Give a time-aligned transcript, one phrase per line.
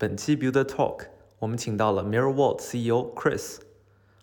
[0.00, 1.00] 本期 Build Talk，
[1.40, 3.58] 我们请到了 Mirror World CEO Chris。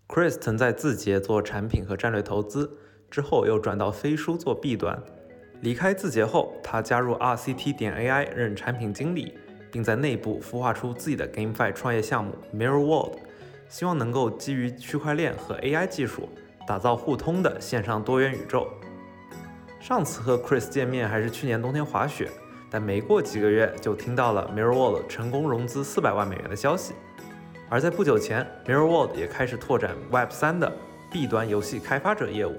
[0.07, 2.79] Chris 曾在字节做产品和战略投资，
[3.11, 4.99] 之后又转到飞书做 B 端。
[5.61, 9.37] 离开字节后，他加入 RCT 点 AI 任产品经理，
[9.71, 13.19] 并在内部孵化出自己的 GameFi 创业项目 Mirror World，
[13.69, 16.27] 希望能够基于区块链和 AI 技术，
[16.65, 18.67] 打造互通的线上多元宇宙。
[19.79, 22.31] 上次和 Chris 见面还是去年冬天滑雪。
[22.69, 26.93] 但没过几个月，就听到了 Mirror World 成功融资四百万美元的消息。
[27.69, 30.71] 而在不久前，Mirror World 也开始拓展 Web 三的
[31.11, 32.55] B 端游戏开发者业务。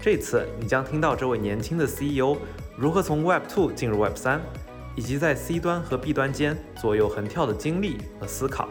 [0.00, 2.36] 这次你将听到这位年轻的 CEO
[2.76, 4.40] 如何从 Web 二进入 Web 三，
[4.96, 8.68] 以及在 C 端和 B 端间左右横跳的经历和思考。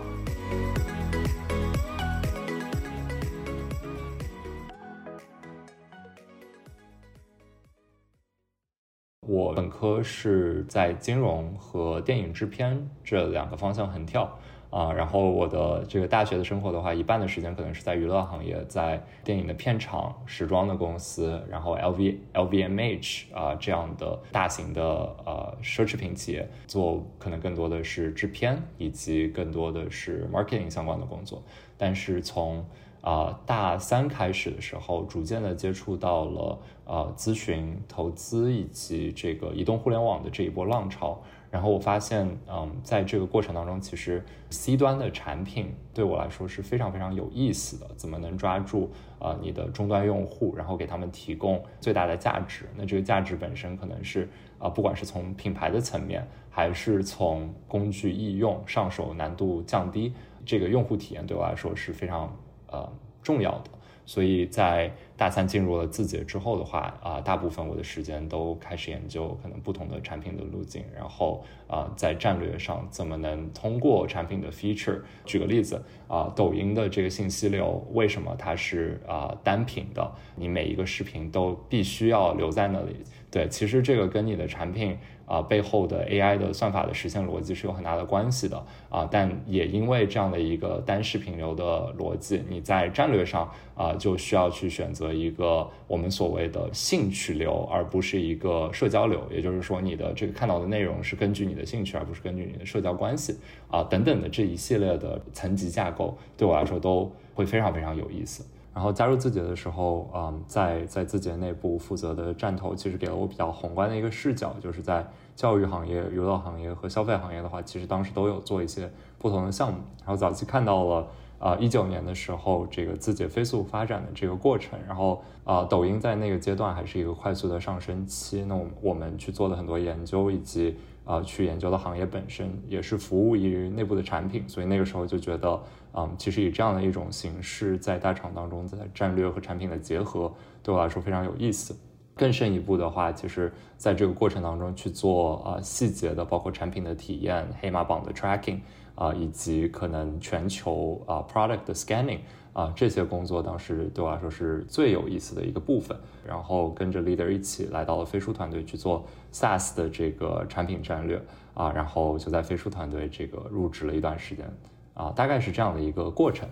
[9.41, 14.37] 我本科是在金融和电影制片这两个方向横跳
[14.69, 24.83] 啊，然后我的这个大学的生活的话，一半的时间可能是在娱乐行业，在电影的片场、时装的公司，然后 LV、LVMH 啊这样的大型的
[25.25, 31.43] 呃奢侈品企业做，可能更多的是制片以及更多的是 marketing 相关的工作，
[31.77, 32.63] 但是从
[33.01, 41.19] 啊，大三开始的时候，逐渐的接触到了呃咨询、投资以及这个移动互联网的这一波浪潮。
[41.49, 47.87] 然后我发现，嗯，在这个过程当中，其实 C 端的产品对我来说是非常非常有意思的。
[47.97, 52.69] 怎么能抓住啊你的终端用户，然后给他们提供最大的价值？
[52.77, 60.13] 那这个价值本身可能是啊，不管是从品牌的层面，还是从工具易用、上手难度降低，
[60.45, 62.33] 这个用户体验对我来说是非常。
[62.71, 62.91] 呃，
[63.21, 63.69] 重要的，
[64.05, 75.01] 所以在大三进入了字节之后的话，啊，大部分我的时间都开始研究可能不同的产品的路径，然后啊，在战略上怎么能通过产品的 feature。
[75.25, 80.11] 举个例子啊，抖音的这个信息流为什么它是啊单品的？
[80.35, 82.95] 你每一个视频都必须要留在那里？
[83.31, 84.95] 对，其实这个跟你的产品。
[85.31, 91.63] 啊，背后的 AI 的算法的实现逻辑是有很大的关系的啊，但也因为这样的一个单视频流的
[91.97, 99.25] 逻辑，你在战略上啊就需要去选择一个我们所谓的兴趣流，而不是一个社交流。
[99.31, 103.37] 也就是说，你的这个看到的内容是根据你的兴趣，而不是根据你的社交关系
[103.69, 108.43] 啊等等的这一系列的层级架构，对我来说都会非常非常有意思。
[108.73, 115.05] 然后加入字节的时候，嗯，在在字节内部负责的战投，其实给了我比较宏观的一个视角，就是在
[115.35, 119.79] 教育行业、娱乐行业和消费行业的话，其实当时都有做一些不同的项目。
[119.99, 128.45] 然后早期看到了，啊，一九年的时候，这个字节飞速发展的这个过程，然后啊，抖音在那个阶段还是一个快速的上升期。
[128.45, 130.77] 那我们我们去做了很多研究，以及
[131.11, 135.61] 啊，去研究的行业本身也是服务于内部的产品，所以那个时候就觉得。
[135.93, 140.31] 嗯，其实以这样的一种形式，在大厂当中，在战略和产品的结合，
[140.63, 141.75] 对我来说非常有意思。
[142.15, 148.59] 更深一步的话，其实在这个过程当中去做啊细节的，包括产品的体验、黑马榜的 tracking
[148.95, 152.19] 啊，以及可能全球啊 product 的 scanning
[152.53, 155.97] 啊这些工作，当时对我来说是最有意思的一个部分。
[156.25, 161.21] 然后跟着 leader 一起来到了飞书团队去做 SaaS 的这个产品战略
[161.53, 164.45] 啊，然后就在飞书团队这个入职了一段时间。
[164.93, 166.47] 啊，大概是这样的一个过程，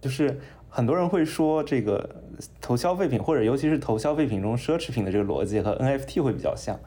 [0.00, 2.22] 就是很多人会说这个
[2.60, 6.78] 投消费品，或者尤其是投消费品中奢侈品的这个逻辑和 NFT 会比较像。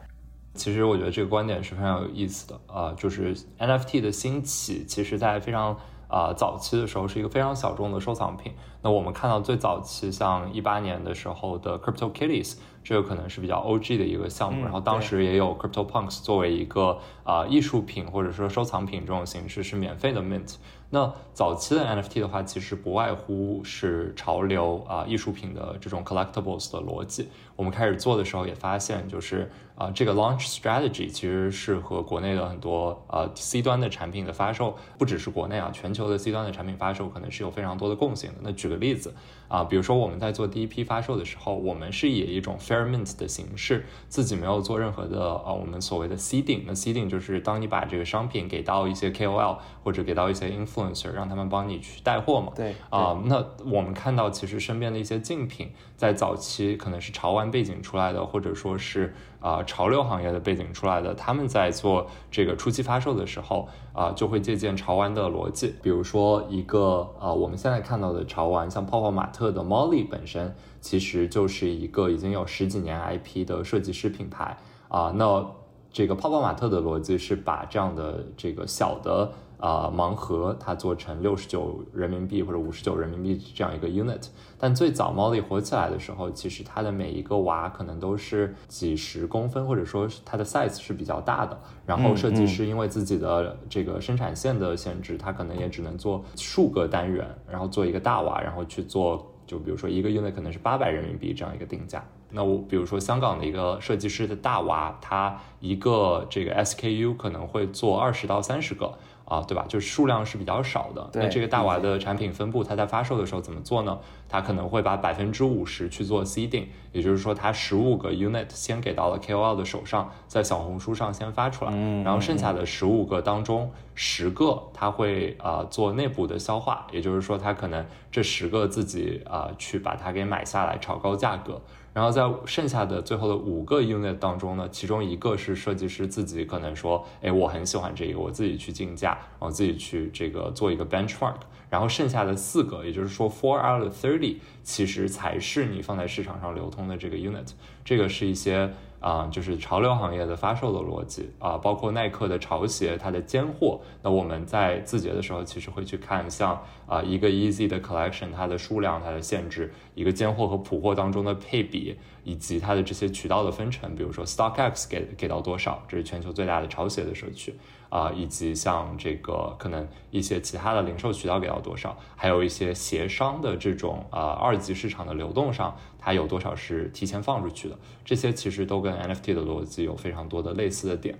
[0.54, 8.54] 其实我觉得这个观点是非常有意思的啊，就是 NFT 的兴起，其实在非常啊早期的时候是一个非常小众的收藏品。
[8.80, 12.56] 那我们看到最早期像一八年的时候的 Crypto Kitties。
[12.88, 20.54] 这个可能是比较 OG 的一个项目，然后当时也有 Crypto Punks 作为一个啊艺术品或者说收藏品这种形式是免费的 mint。
[20.90, 27.28] 那早期的 NFT 的话，其实不外乎是潮流啊艺术品的这种 collectibles 的逻辑。
[27.56, 38.36] 我们开始做的时候也发现，就是啊这个 launch strategy 其实是和国内的很多呃 C 端的产品的发售，不只是国内啊，全球的 C 端的产品发售可能是有非常多的共性的。
[38.42, 39.14] 那举个例子
[39.48, 46.62] 啊，比如说我们在做第一批发售的时候，我们是以一种 fair mint 的形式，自己没有做任何的呃我们所谓的 seeding。
[46.66, 52.52] 那 seeding 就是当你把这个商品给到一些 KOL 或者给到一些 inf influencer 让他们帮你去带货嘛？
[52.54, 65.74] 对啊，那我们看到其实身边的一些竞品，在早期可能是潮玩背景出来的，或者说是啊潮流行业的背景出来的，他们在做这个初期发售的时候啊，就会借鉴潮玩的逻辑。
[65.82, 74.56] 比如说一个啊，我们现在看到的潮玩，像泡泡玛特的 Molly 本身，其实就是一个已经有十几年 IP 的设计师品牌
[74.88, 75.46] 啊，那。
[75.92, 84.28] 这个泡泡玛特的逻辑是把这样的这个小的啊盲盒，它做成六十九人民币或者五十九人民币这样一个 unit。
[84.58, 91.58] 但最早猫力火起来的时候，其实它的每一个娃可能都是几十公分，或者说它的 size 是比较大的。
[91.84, 102.04] 然后设计师因为自己的这个生产线的限制，他可能也只能做数个单元，然后做一个大娃，然后去做，就比如说一个 unit 可能是八百人民币这样一个定价。
[102.30, 108.92] 那我比如说香港的一个设计师的大娃，他一个这个 SKU 可能会做二十到三十个
[109.26, 109.66] 啊，对吧？
[109.68, 111.10] 就是数量是比较少的。
[111.14, 113.98] 那这个大娃的产品分布，它在发售的时候怎么做呢？
[114.28, 131.60] 它可能会把百分之五十去做 seeding，也就是说它十五个 unit 先给到了 KOL 的手上，在小红书上先发出来，然后剩下的十五个当中十个它会啊做内部的消化，也就是说它可能这十个自己啊去把它给买下来，炒高价格。
[131.96, 141.36] 然后在剩下的最后的五个 unit 当中呢，其中一个是设计师自己可能说，哎，我很喜欢这个，我自己去竞价，然后自己去这个做一个 benchmark。
[141.70, 147.48] 然后剩下的四个，也就是说 four out of thirty，其实才是你放在市场上流通的这个 unit。
[147.82, 148.70] 这个是一些。
[149.06, 153.80] 啊，就是潮流行业的发售的逻辑啊，包括耐克的潮鞋，它的尖货。
[154.02, 163.94] 那我们在字节的时候，其实会去看像啊一个 Easy 的 collection，它的数量、它的限制，一个尖货和普货当中的配比，以及它的这些渠道的分成。
[163.94, 167.54] 比如说 StockX 给给到多少，这是全球最大的潮鞋的社区。
[167.88, 181.18] 啊，以及像这个可能一些其他的零售渠道给到多少，还有一些协商的这种啊二级市场的流动上，它有多少是提前放出去的，这些其实都跟 NFT 的逻辑有非常多的类似的点。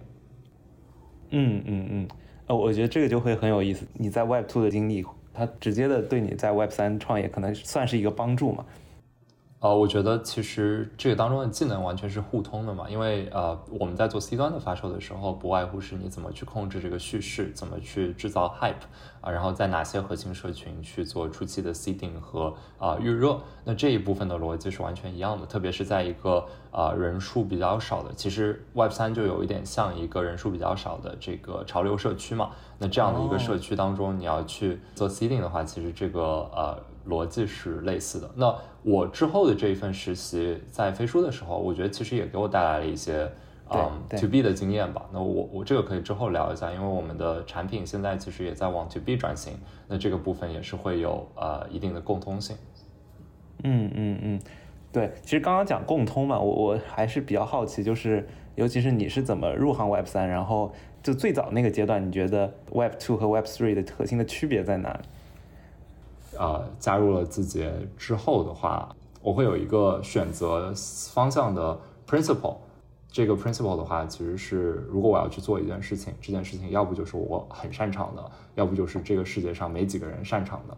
[1.31, 2.09] 嗯嗯嗯，
[2.47, 3.87] 呃，我觉得这个就会很有意思。
[3.95, 5.05] 你在 Web Two 的经历，
[5.35, 8.65] 它直接的对你在 Web 三创业可能算是一个帮助嘛？
[9.67, 18.87] 呃，我觉得其实这个当中的技能完全是互通的嘛，因为呃，我们在做 C 端的发售的时候，不外乎是你怎么去控制这个叙事，怎么去制造 hype
[19.21, 36.23] 啊，然后在哪些核心社群去做初期的 seeding 和啊预热，那这一部分的逻辑是完全一样的，特别是在一个啊人数比较少的，其实 Web 三就有一点像一个人数比较少的这个潮流社区嘛，那这样的一个社区当中，你要去做 seeding 的话，其实这个
[36.55, 36.79] 呃。
[37.09, 38.31] 逻辑是类似的。
[38.35, 43.31] 那我之后的这一份实习在飞书的时候，我觉得其实也给我带来了一些
[43.71, 45.07] 嗯 to B 的经验吧。
[45.13, 49.55] 那我我这个可以之后聊一下，因为我们的产品现在其实也在往 to B 转型，
[49.89, 52.57] 那这个部分也是会有呃一定的共通性。
[53.65, 54.41] 嗯嗯嗯，
[54.93, 60.73] 对，其实刚刚讲共通嘛，我我还是比较好奇，就是尤其是你是怎么入行 Web 三，然后
[61.03, 65.01] 就最早那个阶段，你觉得 Web two 和 Web three 的核心的区别在哪里？
[66.39, 70.73] 呃，加入了字节之后的话，我会有一个选择
[71.13, 71.79] 方向的
[72.09, 72.57] principle。
[73.11, 80.77] 这个 principle 的话，其实是如果我要去做一件事情，这件事情要不就是我很擅长的，要不就是这个世界上没几个人擅长的。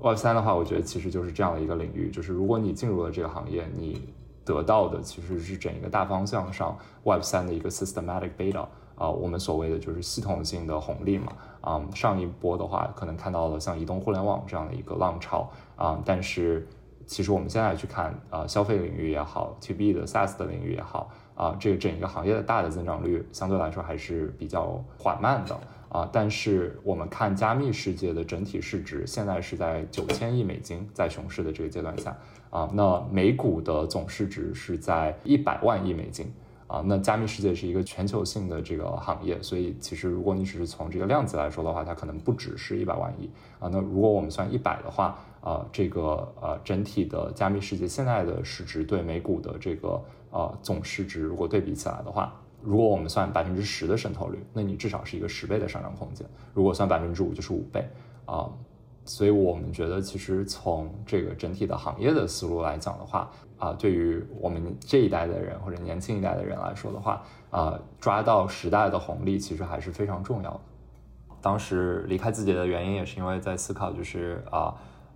[0.00, 4.08] Web 三的话，我觉得其实就是这样的一个领域，就是如果你进入了这个行业，你
[4.44, 8.66] 得到的其实是整一个大方向上 Web 三的一个 systematic beta。
[8.96, 11.32] 啊，我们所谓的就是系统性的红利嘛。
[11.64, 16.68] 啊，上一波的话，可能看到了像移动互联网这样的一个浪潮啊，但是
[17.06, 25.58] 其实我们现在去看啊，消费领域也好，to B 的 SaaS 的领域也好啊，这个整一个行业的大的增长率相对来说还是比较缓慢的
[25.88, 26.06] 啊。
[26.12, 32.14] 但是我们看加密世界的整体市值，现在是在九千亿美金，在熊市的这个阶段下
[32.50, 36.30] 啊，那美股的总市值是在一百万亿美金。
[36.66, 43.28] 啊，那加密世界是一个全球性的这个行业，所以其实如果你只是从这个量级来说的话，它可能不只是一百万亿
[43.58, 43.68] 啊。
[43.70, 56.26] 那如果我们算一百的话，啊，这个呃整体的加密世界现在的市值对美股的这个呃总市值如果对比起来的话，如果我们算百分之十的渗透率，那你至少是一个十倍的上涨空间。
[56.54, 57.86] 如果算百分之五，就是五倍
[58.24, 58.50] 啊。
[59.04, 70.60] 所以我们觉得，其实从这个整体的行业的思路来讲的话，啊，对于我们这一代的人或者年轻一代的人来说的话，啊，抓到时代的红利其实还是非常重要的。
[71.42, 74.74] 当时离开字节的原因也是因为在思考，就是啊，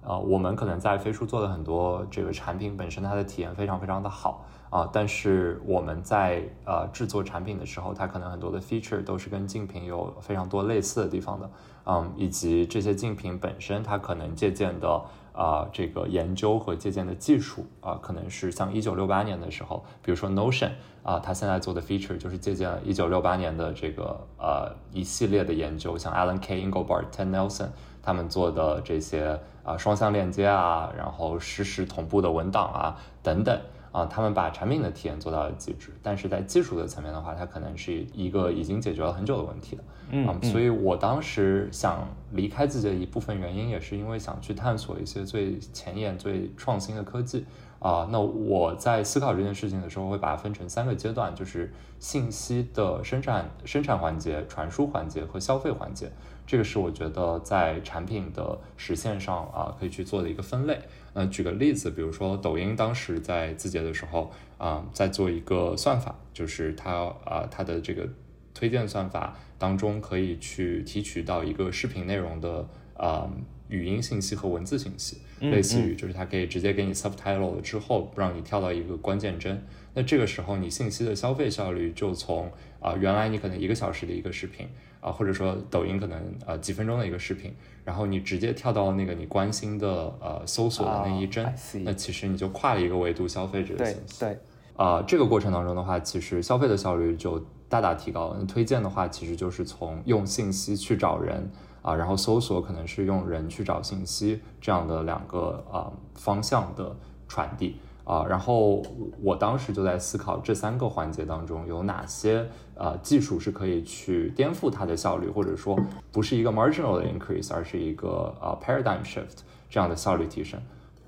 [0.09, 4.45] 啊我们可能在飞书做的很多这个产品本身它的体验非常非常的好。
[4.71, 11.50] 啊，但是我们在呃制作产品的时候，它可能很多的 feature 都是跟竞品有非常多类似的地方的，
[11.87, 20.73] 嗯，以及这些竞品本身它可能借鉴的啊这个研究和借鉴的技术啊，可能是像一九六八年的时候，比如说 Notion
[21.03, 26.62] 啊，它现在做的 feature 就是借鉴了一九六八年的这个呃一系列的研究，像 Alan K.
[26.62, 27.69] Engelbart、Ted Nelson
[28.09, 33.61] 他们做的这些啊双向链接啊，然后实时同步的文档啊等等。
[33.91, 39.85] 啊，他们把产品的体验做到了极致，但是在技术的层面的话，它可能是一个已经解决了很久的问题了。
[40.11, 47.45] 嗯，所以我当时想离开自己的一部分原因，也是因为想去探索一些最前沿、最创新的科技。
[47.81, 56.11] 啊，那我在思考这件事情的时候，会把它分成三个阶段，就是信息的生产、生产环节、传输环节和消费环节。
[56.49, 60.78] 这个是我觉得在产品的实现上啊，可以去做的一个分类。
[61.12, 68.09] 那举个例子，比如说抖音当时在字节的时候啊，在做一个算法，就是它啊，它的这个
[68.55, 73.31] 推荐算法当中可以去提取到一个视频内容的啊。
[73.69, 79.62] 语音信息和文字信息，类似于就是它可以直接给你 subtitle 了之后，不让你跳到一个关键帧。
[79.93, 82.50] 那这个时候你信息的消费效率就从
[82.81, 84.67] 啊原来你可能一个小时的一个视频
[85.09, 94.21] 啊，或者说抖音可能呃几分钟的一个视频，然后你直接跳到那个你关心的呃搜索的那一帧，那其实你就跨了一个维度消费者的信息。
[94.21, 94.38] 对，
[94.77, 98.45] 啊这个过程当中的话，其实消费的效率就大大提高了。
[98.45, 101.50] 推荐的话，其实就是从用信息去找人。
[101.81, 106.95] 啊，然后搜索可能是用人去找信息这样的两个啊方向的
[107.29, 108.83] 传递啊，然后
[109.23, 112.45] 我当时就在思考这三个环节当中有哪些
[112.78, 115.78] 呃技术是可以去颠覆它的效率，或者说
[116.11, 120.58] 不是一个 marginal 的 increase，而是一个呃 paradigm shift 这样的效率提升。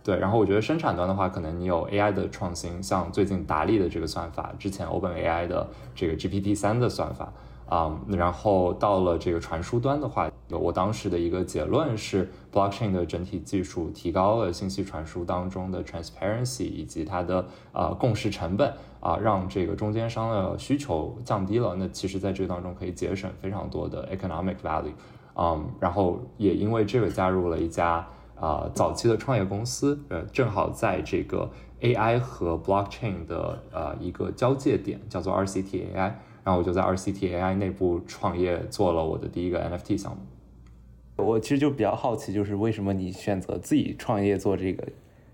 [0.02, 7.32] 对，然后我觉得生产端的话，可能你有 AI 的创新，像最近达利的这个算法，之前 OpenAI 的这个 GPT 三的算法。
[7.68, 21.74] 啊，然后到了这个传输端的话，有我当时的一个结论是，blockchain 的整体技术提高了信息传输当中的 transparency 以及它的呃共识成本啊，让这个中间商的需求降低了。
[21.76, 24.92] 那其实在这个当中可以节省非常多的 economic value。
[25.34, 36.12] 嗯，然后也因为这个加入了一家啊早期的创业公司，呃，正好在这个 AI 和 blockchain 的呃一个交界点，叫做 RCT AI。
[36.42, 41.24] 然后我就在 RCT AI 内部创业，做了我的第一个 NFT 项目。
[41.24, 44.88] 我其实就比较好奇，就是为什么你选择自己创业做这个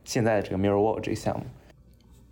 [0.05, 1.47] 现在的这个 Mirror World 这个项目？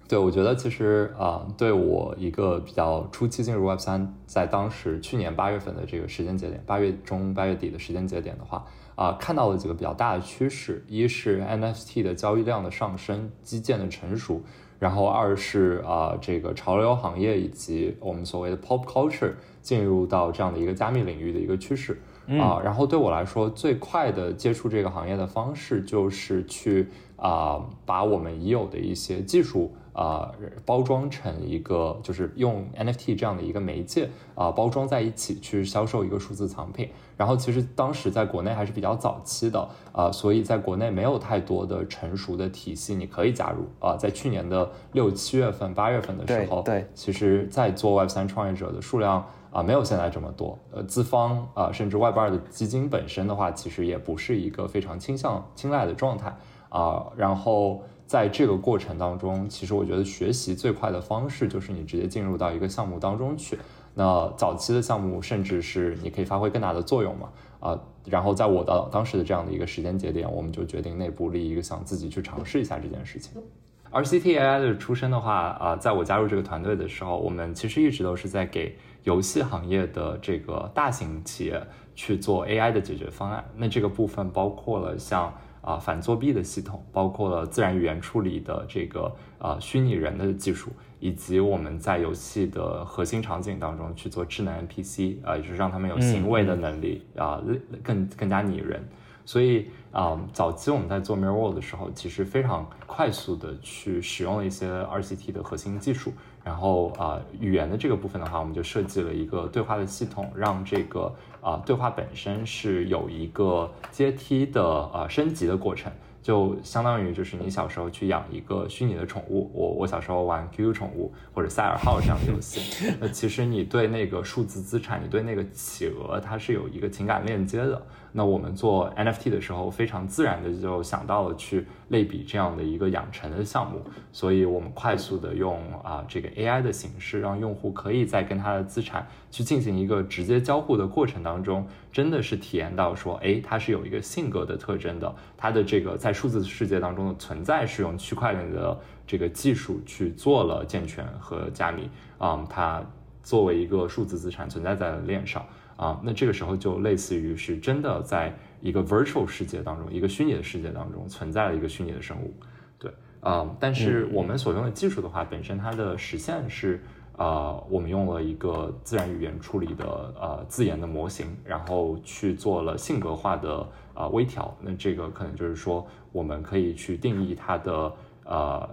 [0.06, 14.42] 对，我觉得其实啊，对我一个比较初期进入 Web 三，在当时去年八月份的这个时间节点，八月中八月底的时间节点的话，啊，看到了几个比较大的趋势，一是 NFT 的交易量的上升，基建的成熟。
[14.78, 19.32] 然后二是啊，这个潮流行业以及我们所谓的 pop culture
[19.62, 21.98] 进入到这样的一个加密领域的一个趋势
[22.40, 22.60] 啊。
[22.62, 29.74] 然后对我来说，最快的接触这个行业的方式就是去啊，把我们已有的一些技术。
[29.94, 30.32] 啊，
[30.66, 36.88] 包装成一个就是用 NFT 这样的一个媒介啊，包装在一起去销售一个数字藏品。
[37.16, 43.96] 然后其实当时在国内还是比较早期的啊，所以在国内没有太多的成熟的体系，你可以加入啊。
[43.96, 50.58] 在去年的六七月份、八月份的时候，对，其实在做 Web 三创业者的数量啊，没有现在这么多。
[50.70, 56.36] 呃，资方啊，甚至外边的基金本身的话，其实也不是一个非常倾向青睐的状态
[56.68, 57.06] 啊。
[57.16, 57.82] 然后。
[58.06, 63.58] 在这个过程当中，其实我觉得学习最快的方式就是你直接进入到一个项目当中去。
[63.94, 67.30] 那早期的项目，甚至是你可以发挥更大的作用嘛？
[67.60, 73.42] 啊，然后在我的当时的这样的一个时间节点，我们就决定内部立一个想自己去尝试一下这件事情。
[73.90, 83.44] 而 CTAI 的出身的话，啊，在我加入这个团队的时候，我们其实一直都是在给游戏行业的这个大型企业去做 AI 的解决方案。
[83.56, 85.32] 那这个部分包括了像。
[85.64, 90.70] 啊，反作弊的系统，包括了自然语言处理的这个呃虚拟人的技术，
[91.00, 97.42] 以及我们在游戏的核心场景当中去做智能 NPC，啊，也就是让他们有行为的能力啊，
[97.82, 98.86] 更更加拟人。
[99.24, 106.12] 所以啊，早期我们在做 Mirror World 的时候，其实非常快速的去使用了一些 RCT 的核心技术。
[106.44, 111.10] 然后啊，语言的这个部分的话，我们就设计了一个对话的系统，让这个
[111.40, 115.90] 啊对话本身是有一个阶梯的呃升级的过程，
[116.22, 127.82] 就相当于就是你小时候去养一个虚拟的宠物，我我小时候玩 QQ 宠物或者赛尔号这样的游戏，那其实你对那个数字资产，你对那个企鹅，它是有一个情感链接的。
[128.16, 148.78] 那我们做 NFT 的时候，非常自然的就想到了去类比这样的一个养成的项目，所以我们快速的用啊这个 AI 的形式，让用户可以在跟他的资产去进行一个直接交互的过程当中，真的是体验到说，哎，它是有一个性格的特征的，它的这个在数字世界当中的存在是用区块链的
[149.08, 152.80] 这个技术去做了健全和加密，啊，它
[153.24, 155.44] 作为一个数字资产存在在链上。
[155.76, 162.34] 啊，那这个时候就类似于是真的在一个 virtual 世界当中，一个虚拟的世界当中存在了一个虚拟的生物，
[162.78, 162.90] 对，
[163.20, 166.82] 啊，但是我们所用的技术的话，本身它的实现是。
[167.16, 173.64] 呃，我们用了一个自然语言处理的呃自研的模型，然后去做了性格化的
[173.94, 174.52] 呃微调。
[174.60, 177.92] 那这个可能就是说，我们可以去定义它的
[178.24, 178.68] 呃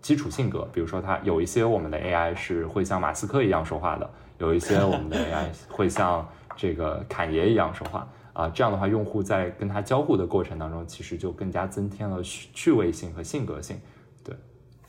[0.00, 0.66] 基础性格。
[0.72, 8.08] 比如说，它有一些我们的 AI 是会像马斯克一样说话的，有一些我们的 AI 会像这个侃爷一样说话。
[8.32, 13.78] 啊，这样的话，用户在跟他交互的过程当中，其实就更加增添了趣味性和性格性。
[14.24, 14.34] 对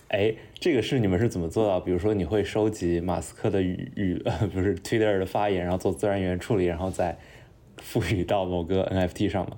[0.07, 1.77] 哎，这个是你们是怎么做到？
[1.77, 7.17] 比如说，你会收集马斯克的语语，不是 Twitter 的发言，然后做自然语言处理，然后再
[7.79, 9.57] 赋予到某个 NFT 上吗？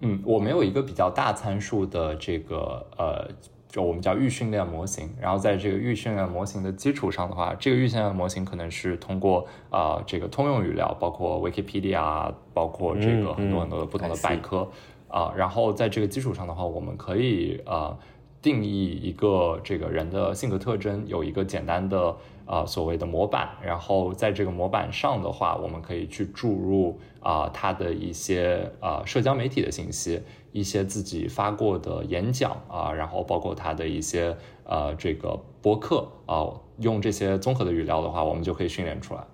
[0.00, 3.30] 嗯，我没有一个比较大参数的这个呃，
[3.72, 5.10] 就我们叫预训练模型。
[5.20, 14.68] 然后在这个预训练模型的基础上的话，这个预训练模型可能是通过啊这个通用语料，包括 Wikipedia，包括这个很多很多的不同的百科
[15.08, 15.32] 啊。
[15.34, 17.98] 然后在这个基础上的话，我们可以啊。
[18.42, 30.20] 定义一个这个人的性格特征，有一个简单的啊所谓的模板，然后在这个模板上的话，我们可以去注入啊他的一些啊社交媒体的信息，
[30.52, 36.46] 一些自己发过的演讲啊，然后包括他的一些呃这个博客啊，
[36.78, 39.24] 用这些综合的语料的话，我们就可以训练出来。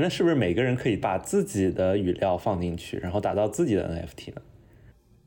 [0.00, 4.42] 那是不是每个人可以把自己的语料放进去，然后打造自己的 NFT 呢？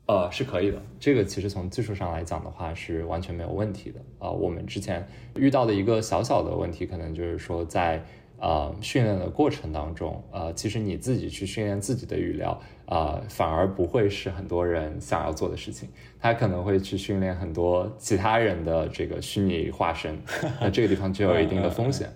[0.06, 0.82] 呃，是可以的。
[0.98, 4.00] 这个其实从技术上来讲的话，是完全没有问题的。
[4.18, 8.02] 啊，我们之前遇到的一个小小的问题，可能就是说，在
[8.42, 15.88] 呃训练的过程当中，呃，其实你自己去训练自己的语料，呃，反而不会是很多人想要做的事情。
[16.20, 20.18] 他可能会去训练很多其他人的这个虚拟化身，
[20.60, 22.12] 那这个地方就有一定的风险。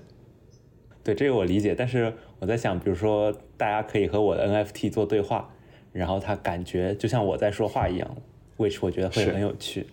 [1.05, 1.75] 对，这个我理解。
[1.75, 5.49] 但是我在想，比如说，大家可以和我的 NFT 做对话。
[5.93, 8.17] 然后他感觉就像我在说话一样
[8.59, 9.87] ，which 我觉得会很有趣。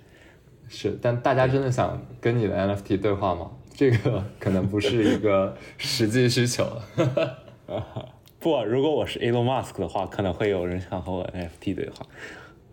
[0.67, 3.51] 是，但大家真的想跟你的 NFT 对话吗？
[3.75, 6.65] 这个可能不是一个实际需求。
[8.39, 12.05] 不，如果我是 Elon Musk 的话，可能会有人想和我 NFT 对话。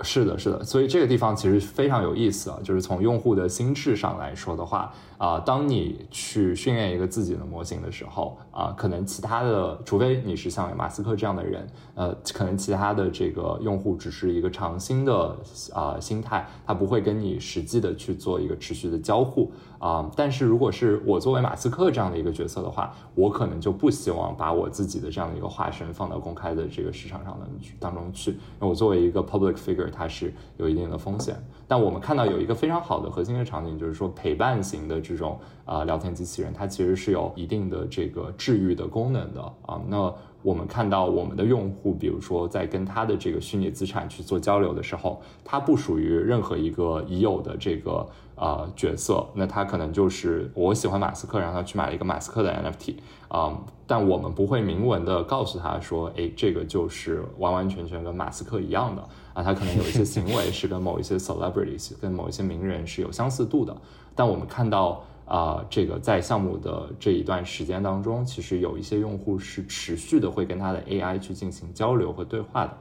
[0.02, 15.36] 是的，是的，所以这个地方其实非常有意思啊，就是从用户的心智上来说的话，啊，当你去训练一个自己的模型的时候，啊，可能其他的，除非你是像马斯克这样的人，呃，可能其他的这个用户只是一个尝新的
[15.74, 19.52] 啊心态，他不会跟你实际的去做一个持续的交互。
[19.78, 27.46] 啊，但是如果是我作为马斯克这样的一个角色的话，我可能就不希望把我自己的这样的一个化身放到公开的这个市场上的
[27.78, 28.38] 当中去。
[28.58, 31.34] 那我作为一个 public figure，它是有一定的风险。
[31.66, 39.82] 但我们看到有一个非常好的核心的场景，就是说陪伴型的这种啊聊天机器人，它其实是有一定的这个治愈的功能的啊。
[39.88, 48.06] 那我们看到我们的用户，比如说在跟他的这个虚拟资产去做交流的时候，他不属于任何一个已有的这个。
[48.40, 52.94] 啊，角色，那他可能就是我喜欢马斯克，让他去买了一个马斯克的 NFT
[53.28, 53.54] 啊，
[53.86, 63.76] 但我们不会明文的告诉他说，哎，这个就是完完全全跟马斯克一样的啊，他可能有一些行为是跟某一些 celebrities，跟某一些名人是有相似度的，
[64.14, 72.76] 但我们看到啊，这个在项目的这一段时间当中，其实有一些用户是持续的会跟他的 AI 去进行交流和对话的，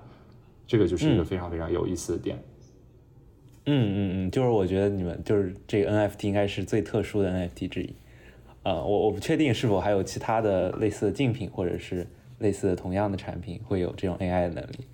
[0.65, 2.43] 这个就是一个非常非常有意思的点。
[3.67, 7.93] 嗯嗯嗯，就是我觉得你们就是这个 NFT 应该是最特殊的 NFT 之一，
[8.63, 12.07] 呃，我我不确定是否还有其他的类似的竞品或者是
[12.39, 14.87] 类似的同样的产品会有这种 AI 的能力。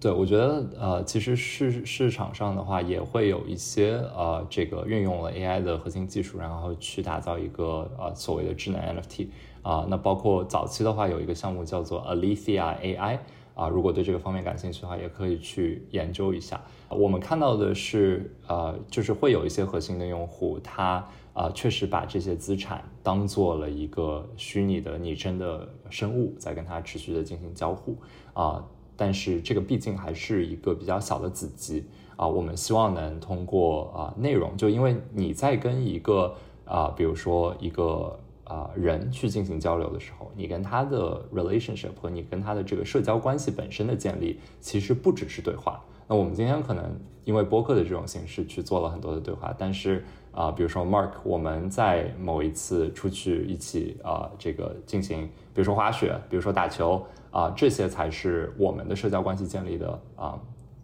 [0.00, 9.26] 对，我觉得呃，其实市市场上的话也会有一些呃，这个运用了 AI 的核心技术，然后去打造一个呃所谓的智能 NFT
[9.62, 13.18] 啊，那包括早期的话有一个项目叫做 Alethea AI。
[13.54, 16.62] 啊，如果对这个方面感兴趣的话，也可以去研究一下。
[16.88, 27.96] 我们看到的是，呃，就是会有一些核心的用户，他啊确实把这些资产当做了一个虚拟的拟真的生物，在跟他持续的进行交互
[28.32, 28.64] 啊。
[28.98, 32.28] 但是这个毕竟还是一个比较小的子集啊。
[32.28, 36.34] 我们希望能通过啊内容，就因为你在跟一个
[36.66, 38.18] 啊，比如说一个。
[38.48, 45.84] 啊，人去进行交流的时候，你跟他的 relationship 和你跟他的这个社交关系本身的建立，其实不只是对话。
[46.06, 60.38] 那我们今天可能因为播客的这种形式去做了很多的对话，但是啊，比如说 Mark，我们在某一次出去一起啊，这个进行，比如说滑雪，比如说打球啊，这些才是我们的社交关系建立的啊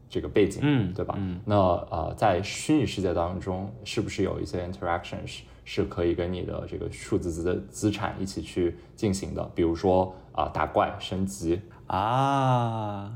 [0.08, 1.14] 这个背景，嗯，对吧？
[1.18, 5.40] 嗯，那呃，在虚拟世界当中，是不是有一些 interactions？
[5.66, 13.10] 是可以跟你的这个数字资的资产一起去进行的，比如说啊打怪升级啊，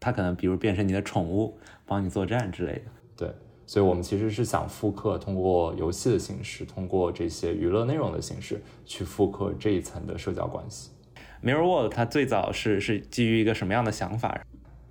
[0.00, 2.82] 它可能比如变成你的宠物，帮你作战之类的。
[3.18, 3.34] 对，
[3.66, 10.88] 所以我们其实是想复刻通过游戏的形式，通过这些娱乐内容的形式去复刻这一层的社交关系。
[11.42, 14.42] Mirror World 它最早是是基于一个什么样的想法？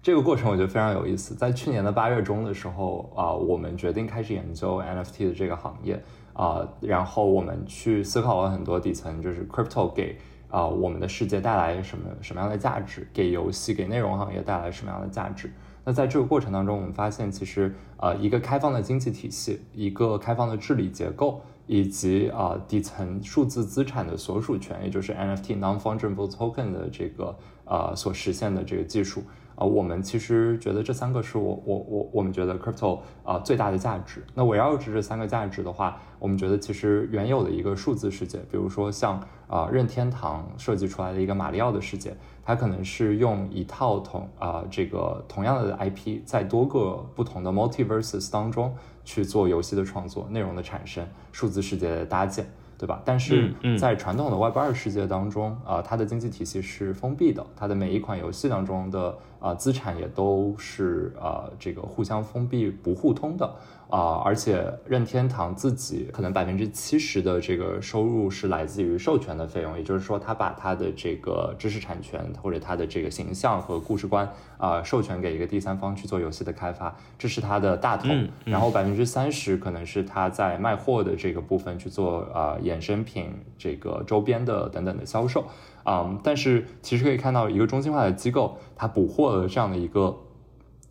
[0.02, 1.36] 这个过程我觉得非常有意思。
[1.36, 6.02] 在去年的八月中的时候啊，我们决定开始研究 NFT 的这个行业
[6.34, 10.18] 啊，然后我们去思考了很多底层，就是 crypto 给
[10.50, 15.54] 啊我们的世界带来什么什么样的价值，给游戏给内容行业带来什么样的价值。
[15.86, 21.44] 那在这个过程当中，我们发现其实呃一个开放的经济体系，一个开放的治理结构。
[21.72, 29.22] 以及啊底层数字资产的所属权，也就是 NFT non-fungible token 的这个呃所实现的这个技术
[29.54, 34.26] 啊，我们其实觉得这三个是我我我我们觉得 crypto 啊最大的价值。
[34.34, 48.74] 那围绕着这三个价值的话，我们觉得其实原有的一个数字世界，比如说像啊任天堂设计出来的一个马里奥的世界，它可能是用一套同啊这个同样的 IP 在多个不同的 multiverses 当中。
[49.04, 52.46] 去做游戏的创作、内容的产生、数字世界的搭建，
[52.78, 53.02] 对吧？
[53.04, 63.56] 但是在传统的 Web 二世界当中，啊，它的经济体系是封闭的，它的每一款游戏当中的啊资产也都是啊这个互相封闭、不互通的。
[63.90, 78.08] 啊，而且任天堂自己可能百分之七十的这个收入是来自于授权的费用，也就是说，他把他的这个知识产权或者他的这个形象和故事观啊授权给一个第三方去做游戏的开发，这是他的大头。
[78.46, 85.46] 然后百分之三十可能是他在卖货的这个部分去做啊衍生品、这个周边的等等的销售。
[85.86, 90.16] 嗯，但是其实可以看到一个中心化的机构，它捕获了这样的一个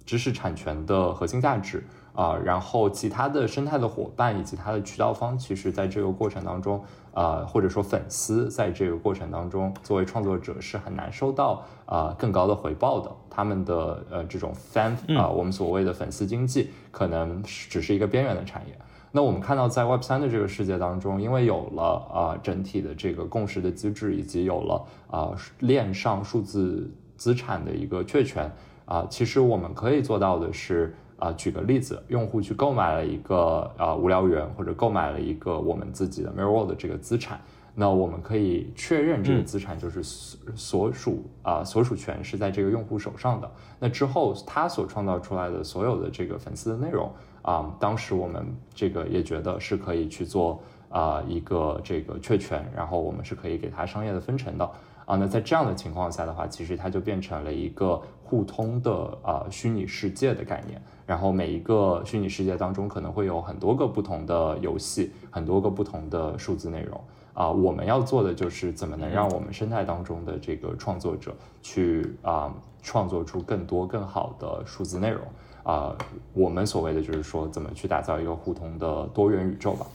[0.05, 1.85] 知识产权的核心价值。
[2.19, 13.09] 啊，然后其他的生态的伙伴以及它的渠道方，其实在这个过程当中，呃，或者说粉丝在这个过程当中，作为创作者是很难收到啊更高的回报的。
[13.31, 18.77] 他们的呃这种 fan 啊，我们所谓的粉丝经济，可能只是一个边缘的产业。
[19.13, 28.51] 那我们看到在 Web 三的这个世界当中，因为有了啊整体的这个共识的机制，以及有了啊链上数字资产的一个确权
[28.87, 30.97] 啊，其实我们可以做到的是。
[31.19, 37.41] 啊，举个例子，用户去购买了一个啊无聊猿，或者购买了一个我们自己的 Mirror World 的这个资产，
[37.75, 43.51] 那我们可以确认这个资产就是所属啊所属权是在这个用户手上的。
[43.81, 47.11] 那之后他所创造出来的所有的这个粉丝的内容
[47.43, 54.65] 啊，当时我们这个也觉得是可以去做啊一个这个确权，然后我们是可以给他商业的分成的
[55.05, 55.17] 啊。
[55.17, 60.81] 那在这样的情况下的话，其实它就变成了一个互通的啊虚拟世界的概念。
[61.07, 67.01] 然后每一个虚拟世界当中可能会有很多个不同的游戏，很多个不同的数字内容
[67.33, 67.51] 啊。
[67.51, 75.23] 我们要做的就是怎么能让我们生态当中的这个创作者去啊创作出更多更好的数字内容
[75.63, 75.97] 啊。
[76.35, 79.87] 我们所谓的就是说怎么去打造一个互通的多元宇宙吧。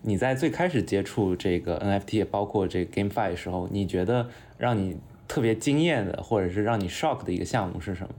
[0.00, 4.26] 你在最开始接触这个 NFT，包括这 GameFi 的时候，你觉得
[4.56, 4.96] 让你
[5.28, 8.14] 特别惊艳的，或者是让你 shock 的一个项目是什么？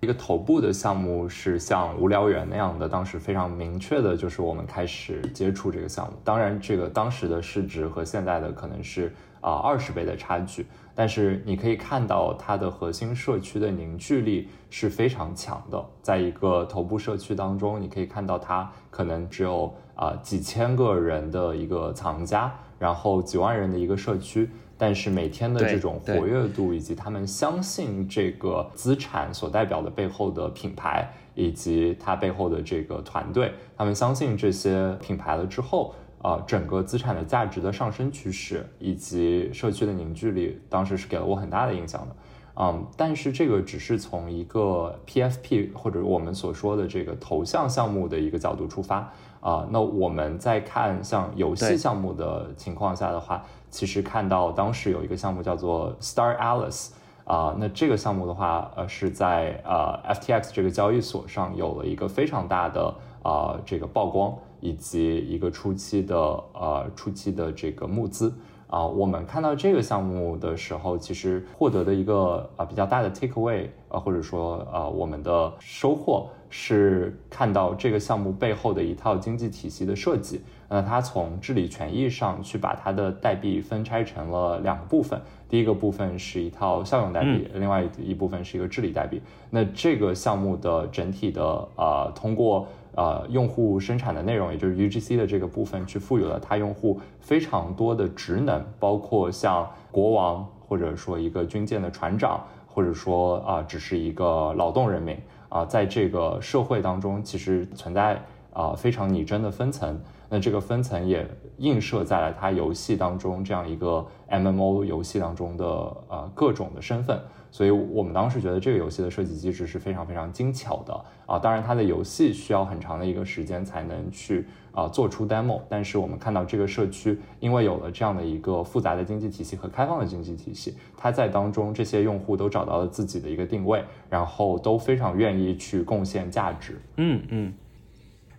[0.00, 6.12] 一个头部的项目是像无聊猿那样的，当时非常明确的就是我们开始接触这个项目。
[6.22, 15.82] 当然，这个当时的市值和现在的可能是啊二十倍的差距，但是你可以看到它的核心社区的凝聚力是非常强的。
[16.02, 24.50] 在一个头部社区当中，你可以看到它可能只有啊几千个人的一个藏家，然后几万人的一个社区。
[24.76, 42.16] 但是每天的这种活跃度，以及他们相信这个资产所代表的背后的品牌，以及它背后的这个团队，他们相信这些品牌了之后，啊，整个资产的价值的上升趋势，以及社区的凝聚力，当时是给了我很大的影响的。
[42.56, 49.12] 嗯，但是这个只是从一个 PFP 或者我们所说的这个头像项目的一个角度出发
[49.44, 49.68] 啊。
[49.70, 53.44] 那我们在看像游戏项目的情况下的话。
[53.74, 56.90] 其实看到当时有一个项目叫做 Star Alice
[57.24, 66.16] 啊，那这个项目的话，呃，是在呃 FTX 这个交易所上有了一个非常大的啊这个曝光，以及一个初期的
[66.52, 68.32] 呃初期的这个募资
[68.68, 68.86] 啊。
[68.86, 80.40] 我们看到这个项目的时候，其实获得的一个啊比较大的 take away 啊，或者说啊我们的收获是看到这个项目背后的一套经济体系的设计。
[80.68, 89.20] 那它从治理权益上去把它的代币分拆成了两个部分，第一个部分是一套效用代币，另外一部分是一个治理代币。
[89.50, 91.42] 那这个项目的整体的
[91.74, 102.46] 呃，通过呃用户生产的内容，也就是 UGC 的这个部分，去赋予了它用户非常多的职能，包括像国王或者说一个军舰的船长。
[102.66, 105.16] 或者说啊只是一个劳动人民
[105.54, 108.20] 啊，在这个社会当中其实存在
[108.52, 109.96] 啊非常拟真的分层。
[110.28, 111.24] 那这个分层也
[111.58, 115.64] 映射在了他游戏当中这样一个 MMO 游戏当中的
[116.08, 117.20] 呃各种的身份。
[117.54, 136.80] 所以我们当时觉得这个游戏的设计机制是非常非常精巧的啊，当然它的游戏需要很长的一个时间才能去啊做出 demo，但是我们看到这个社区因为有了这样的一个复杂的经济体系和开放的经济体系，它在当中这些用户都找到了自己的一个定位，然后都非常愿意去贡献价值。
[136.96, 137.54] 嗯嗯，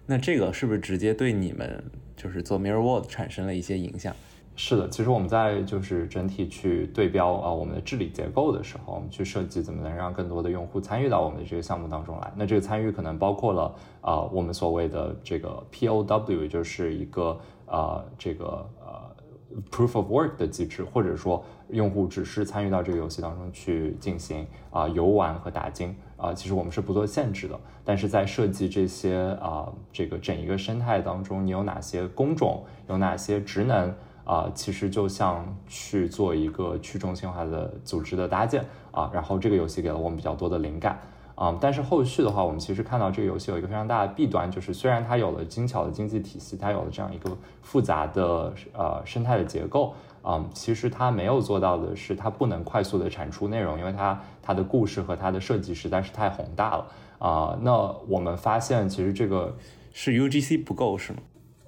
[0.05, 1.81] 那这个是不是直接对你们
[2.17, 4.13] 就是做 Mirror World 产生了一些影响？
[4.57, 12.31] 是的，其实我们在就是整体去对标啊我们的治理结构的时候，我们去设计怎么能让更多的用户参与到我们的这个项目当中来。
[12.37, 27.59] 那这个参与可能包括了啊我们所谓的这个 POW，就是一个啊这个呃 Proof of Work 的机制，或者说用户只是参与到这个游戏当中去进行啊游玩和打金啊，其实我们是不做限制的。
[27.83, 33.93] 但是在设计这些啊这个整一个生态当中，你有哪些工种，有哪些职能？
[34.25, 40.99] 啊，其实就像去做一个去中心化的组织的搭建啊，然后这个游戏给了我们比较多的灵感
[41.35, 56.87] 啊，但是后续的话，我们其实看到这个游戏有一个非常大的弊端，就是虽然它有了精巧的经济体系，它有了这样一个复杂的呃生态的结构啊，其实它没有做到的是它不能快速的产出内容，因为它它的故事和它的设计实在是太宏大了
[57.19, 57.57] 啊。
[57.61, 59.55] 那我们发现其实这个
[59.93, 61.19] 是 UGC 不够是吗？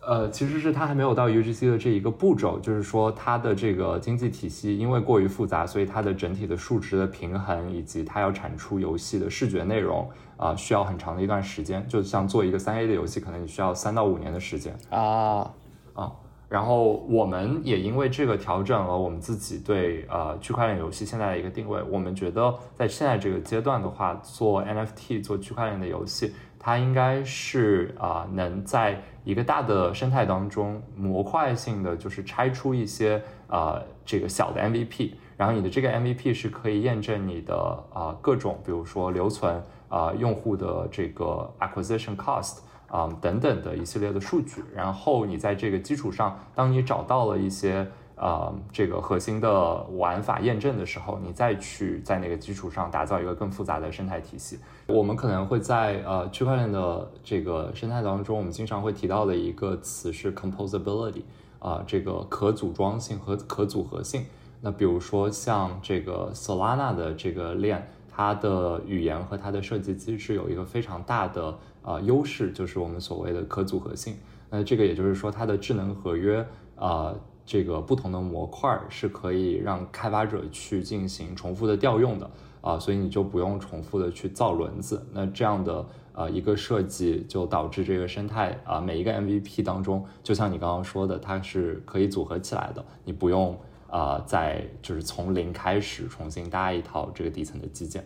[0.07, 11.85] 呃，其实是它还没有到 UGC 的这一个步骤，就是说它的这个经济体系因为过于复杂，所以它的整体的数值的平衡以及它要产出游戏的视觉内容啊，需要很长的一段时间。
[11.89, 15.51] 就像做一个三 A 的游戏，可能你需要三到五年的时间啊
[15.93, 16.13] 啊。
[16.47, 21.83] 然后我们也因为这个调整了我们自己对呃区块链游戏现在的一个定位。
[21.89, 37.55] 我们觉得在现在这个阶段的话，做 NFT 做区块链的游戏，它应该是啊能在一个大的生态当中，模块性的就是拆出一些呃这个小的 MVP，然后你的这个 MVP 是可以验证你的
[37.93, 47.87] 啊各种，比如说留存啊用户的这个 acquisition cost 啊等等的一系列的数据，然后你在这个基础上，当你找到了一些。
[48.19, 54.57] 呃，这个核心的玩法验证的时候，你再去在那个基础上打造一个更复杂的生态体系。
[54.87, 61.21] 我们可能会在呃区块链的这个生态当中，我们经常会提到的一个词是 composability，
[61.59, 64.25] 啊，这个可组装性和可组合性。
[64.61, 74.15] 那比如说像这个 Solana 的这个链，它的语言和它的设计机制有一个非常大的呃优势，就是我们所谓的可组合性。
[74.49, 76.43] 那这个也就是说，它的智能合约
[76.75, 77.13] 啊。
[77.47, 82.29] 这个不同的模块是可以让开发者去进行重复的调用的
[82.59, 85.07] 啊，所以你就不用重复的去造轮子。
[85.13, 93.57] 那这样的呃一个设计就导致这个生态啊每一个 MVP 当中，就像你刚刚说的，它是可以组合起来的，你不用
[93.89, 98.05] 啊再就是从零开始重新搭一套这个底层的基建。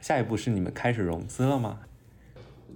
[0.00, 1.80] 下一步是你们开始融资了吗？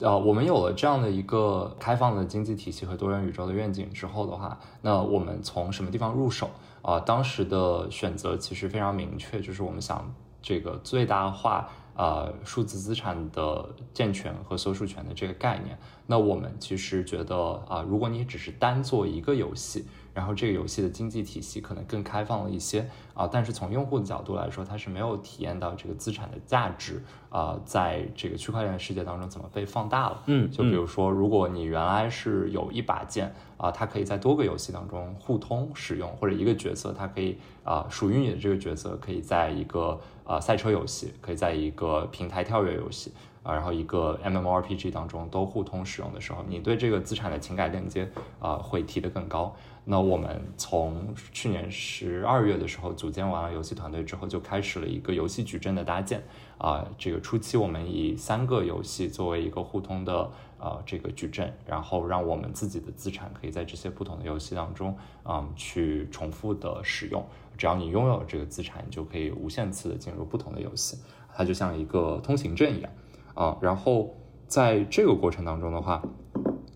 [0.00, 6.48] 呃，我们有了这样的一个开放的经济体系和多元宇宙的愿景之后的话，那我们从什么地方入手
[6.80, 6.98] 啊？
[6.98, 10.10] 当时的选择其实非常明确，就是我们想
[10.40, 15.78] 这个最大化呃数字资产的健全和所属权的这个概念。
[16.06, 17.36] 那我们其实觉得
[17.68, 19.86] 啊，如果你只是单做一个游戏。
[20.12, 30.22] 然后这个游戏的经济体系可能更开放了一些啊，但是从用户的角度来说，他是没有体验到这个资产的价值啊，在这个区块链的世界当中怎么被放大了？
[30.26, 43.12] 嗯，就比如说，如果你原来是有一把剑啊，它可以在多个游戏当中互通使用，或者一个角色它可以啊属于你的这个角色可以在一个啊赛车游戏，可以在一个平台跳跃游戏。
[43.42, 48.06] 啊，然后一个 MMORPG 当中都互通使用的时候，你对这个资产的情感链接
[48.38, 49.56] 啊会提得更高。
[49.84, 56.22] 那我们从去年十二月的时候组建完了游戏团队之后，就开始了一个游戏矩阵的搭建。
[56.58, 67.24] 啊，这个初期我们以三个游戏作为一个互通的啊这个矩阵，然后让我们自己的资产可以在这些不同的游戏当中啊去重复的使用。
[67.56, 70.98] 只要你拥有这个资产，你就可以无限次的进入不同的游戏，
[71.34, 72.92] 它就像一个通行证一样。
[73.34, 74.14] 啊，然后
[74.46, 76.02] 在这个过程当中的话，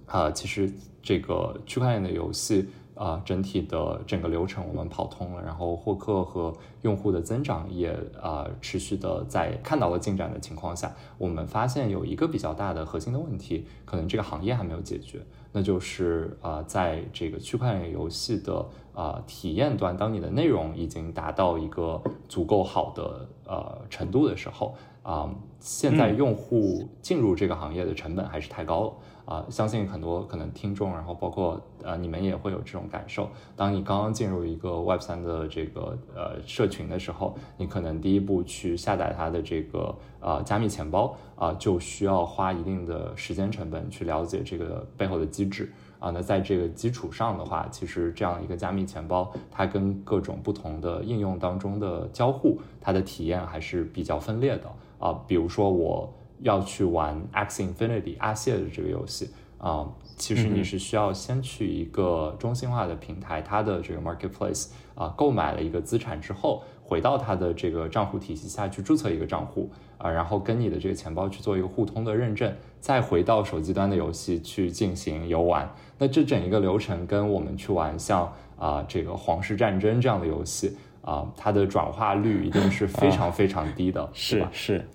[0.07, 6.53] 啊，其实这个区块链的游戏啊，整体的整个流程我们跑通了，然后获客和
[6.83, 15.21] 用户的增长也啊持续的在看到了进展的情况下，我们发现有一个比较大的核心的问题，可能这个行业还没有解决。
[15.53, 28.93] 那就是啊，在这个区块链游戏的啊体验端，当你的内容已经达到一个足够好的呃程度的时候，啊，现在用户进入这个行业的成本还是太高了。
[29.25, 33.29] 啊，相信很多可能听众，然后包括呃你们也会有这种感受。
[33.57, 46.11] 当你刚刚进入一个 Web 三的这个呃社群的时候，你可能第一步去下载它的这个呃加密钱包啊，就需要花一定的时间成本去了解这个背后的机制啊。
[46.11, 55.19] 那在这个基础上的话，其实这样一个加密钱包，它跟各种不同的应用当中的交互，它的体验还是比较分裂的啊。
[55.27, 56.13] 比如说我。
[56.40, 75.73] 要去玩 X Infinity 阿谢的这个游戏啊，其实你是需要先去一个中心化的平台，它的这个 marketplace 啊，购买了一个资产之后，回到它的这个账户体系下去注册一个账户啊，然后跟你的这个钱包去做一个互通的认证，再回到手机端的游戏去进行游玩。
[75.97, 84.87] 那这整一个流程跟我们去玩像啊这个皇室战争这样的游戏啊，它的转化率一定是非常非常低的，是是。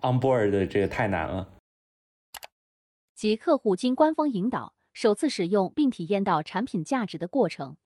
[0.00, 1.48] Onboard 的这个太难了，
[3.14, 7.76] 即客户经官方引导，首次使用并体验到产品价值的过程。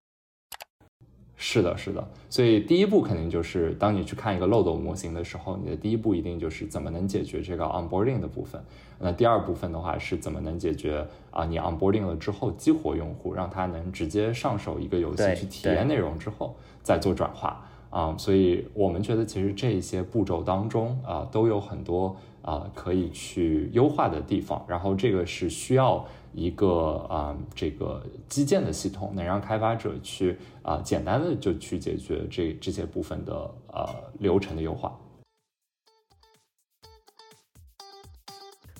[1.36, 2.08] 是的，是的。
[2.30, 8.64] 所以第一步肯定就是，当你去看一个漏斗模型的时候，你的第一步一定就是怎么能解决这个 onboarding 的部分。
[9.00, 11.44] 那第二部分的话是怎么能解决啊？
[11.44, 17.68] 你 onboarding 了之后激活用户，让他能直接上手一个游戏去体验内容之后，再做转化。
[17.94, 24.64] 啊，所以我们觉得其实这些步骤当中啊，都有很多啊可以去优化的地方。
[24.66, 33.32] 然后这个是需要一个啊这个基建的系统，能让开发者去啊简单的就去解决这这些部分的
[33.68, 34.98] 呃流程的优化。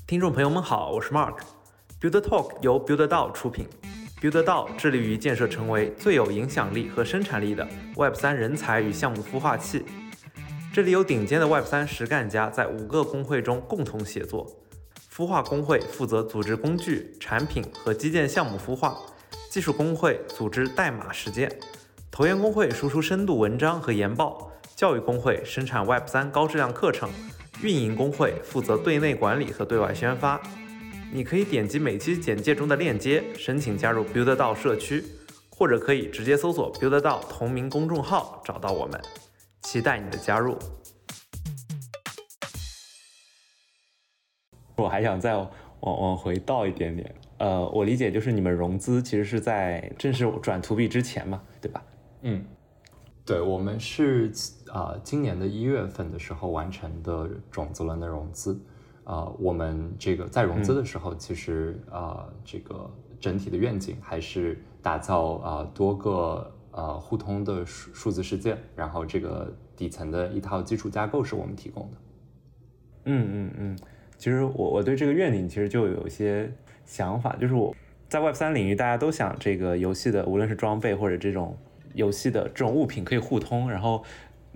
[0.08, 3.68] 听众朋友们好，我是 Mark，Build Talk 由 Build 道出品。
[4.24, 9.84] Build 道致力于建设成为最有影响力和生产力的 Web 三人才与项目孵化器。
[10.72, 14.50] 这里有顶尖的 Web 三实干家在五个工会中共同协作。
[15.14, 18.94] 孵化工会负责组织工具、产品和基建项目孵化；
[19.50, 21.46] 技术工会组织代码实践；
[22.10, 27.10] 投研工会输出深度文章和研报；教育工会生产 Web 三高质量课程；
[27.62, 30.40] 运营工会负责对内管理和对外宣发。
[31.12, 35.04] 你可以点击每期简介中的链接申请加入 Build 道社区，
[35.48, 39.00] 或者可以直接搜索 Build 道同名公众号找到我们，
[39.62, 40.58] 期待你的加入。
[44.76, 45.48] 我还想再往
[45.80, 51.80] 往回倒一点点，呃，我理解就是你们融资其实是在正式转 To B 之前嘛，对吧？
[52.22, 52.44] 嗯，
[53.24, 54.32] 对，我们是
[54.72, 58.60] 啊，今年的一月份的时候完成的种子轮的融资。
[59.04, 62.90] 啊，我们这个在融资的时候，其实啊，这个
[63.20, 71.96] 整体的愿景还是打造啊多个呃互通的数数字世界，然后这个底层的一套基础架构是我们提供的。
[73.04, 73.78] 嗯嗯嗯，
[74.16, 76.50] 其实我我对这个愿景其实就有一些
[76.86, 77.76] 想法，就是我
[78.08, 81.54] 在 Web 三领域，大家都想这个游戏的无论是装备或者这种
[81.92, 84.02] 游戏的这种物品可以互通，然后。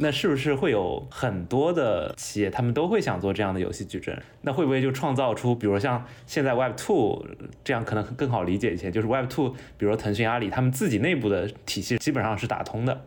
[0.01, 4.17] 那是不是会有很多的企业，他们都会想做这样的游戏矩阵？
[4.43, 7.27] 那会不会就创造出，比如像现在 Web Two
[7.65, 8.93] 这样，可能更好理解一些？
[8.93, 13.05] 就是 Web Two，比如腾讯、阿里，他们自己内部的体系基本上是打通的，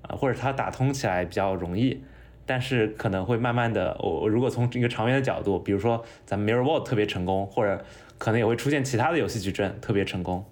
[0.00, 2.02] 啊，或者它打通起来比较容易，
[2.46, 7.84] 但是可能会慢慢的，我如果从一个长远的角度，比如说咱们 Mirror World 特别成功，或者
[8.16, 10.42] 可能也会出现其他的游戏矩阵特别成功，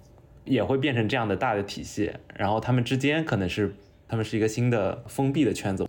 [0.45, 3.73] 也会变成这样的大的体系，然后他们之间可能是。
[4.13, 5.87] 他们是一个新的封闭的圈子，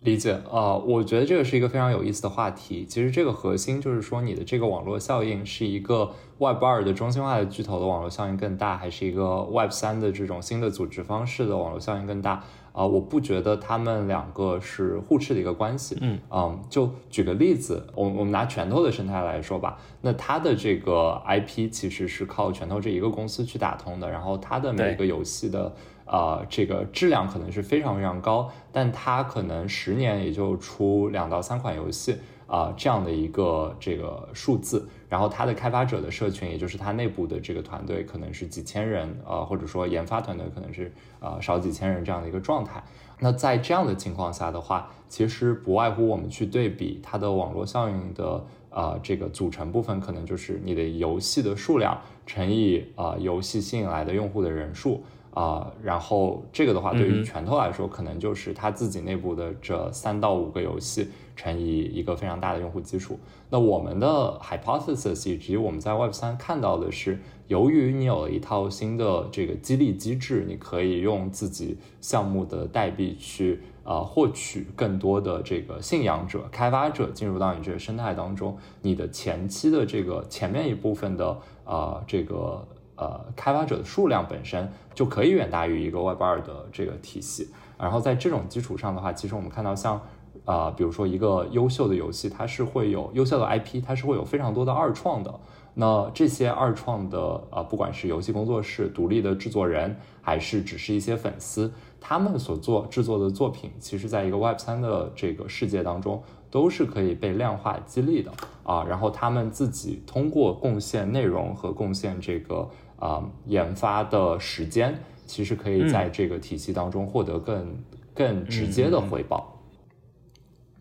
[0.00, 0.74] 理解啊？
[0.74, 2.84] 我觉得这个是一个非常有意思的话题。
[2.84, 12.42] 其实这个核心就是说，你的这个网络效应是一个 Web 二的中心化的巨头的网络效应更大，还是一个 Web 三的这种新的组织方式的网络效应更大？
[12.72, 15.96] 啊，我不觉得他们两个是互斥的一个关系。
[16.00, 25.72] 嗯嗯，就举个例子，我我们拿拳头的生态来说吧，那它的这个 IP 其实是靠拳头这一个公司去打通的，然后它的每一个游戏的。
[26.12, 32.16] 呃，这个质量可能是非常非常高，但它可能十年也就出两到三款游戏
[32.48, 34.88] 啊，这样的一个这个数字。
[35.08, 42.82] 然后它的开发者的社群，也就是它内部的这个团队，可能是几千人啊，或者说研发团队可能是呃少几千人这样的一个状态。
[43.20, 55.04] 那在这样的情况下的话，其实不外乎我们去对比它的网络效应的呃这个组成部分，可能就是你的游戏的数量乘以啊游戏吸引来的用户的人数。
[55.32, 63.16] 啊，然后这个的话，对于拳头来说，可能就是它自己内部的这三到五个游戏乘以一个非常大的用户基础。
[63.48, 82.66] 那我们的 hypothesis 以及我们在 Web 三看到的是，由于你有了一套新的这个激励机制，你可以用自己项目的代币去呃获取更多的这个信仰者、开发者进入到你这个生态当中，你的前期的这个前面一部分的啊这个。
[83.00, 87.48] 呃，开发者的数量本身就可以远大于一个 Web 二的这个体系。
[87.78, 89.98] 然后在这种基础上的话，其实我们看到像，
[90.44, 95.34] 呃，比如说一个优秀的游戏，它是会有优秀的 IP，它是会有非常多的二创的。
[95.72, 108.30] 那这些二创的，呃，不管是游戏工作室、独立的制作人，还是只是一些粉丝，他们所做制作的作品，其实在一个 Web 三的这个世界当中，都是可以被量化激励的
[108.62, 108.84] 啊。
[108.84, 112.68] 然后他们自己通过贡献内容和贡献这个。
[113.00, 114.96] 啊，研发的时间
[115.26, 117.76] 其实可以在这个体系当中获得更
[118.14, 119.56] 更直接的回报，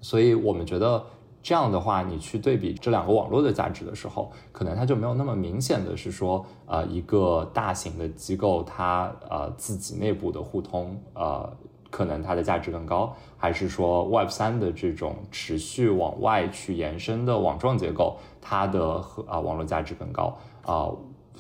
[0.02, 1.04] 所以我们觉得
[1.42, 11.50] 这样的话，你去对比这两个网络的价值的时候，可能它就没有那么明显的是说，呃，一个大型的机构它呃自己内部的互通，呃，
[11.90, 20.38] 可能它的价值更高，还是说 Web 三的这种持续往外去延伸的网状结构，它的和啊网络价值更高。
[20.66, 20.90] 啊。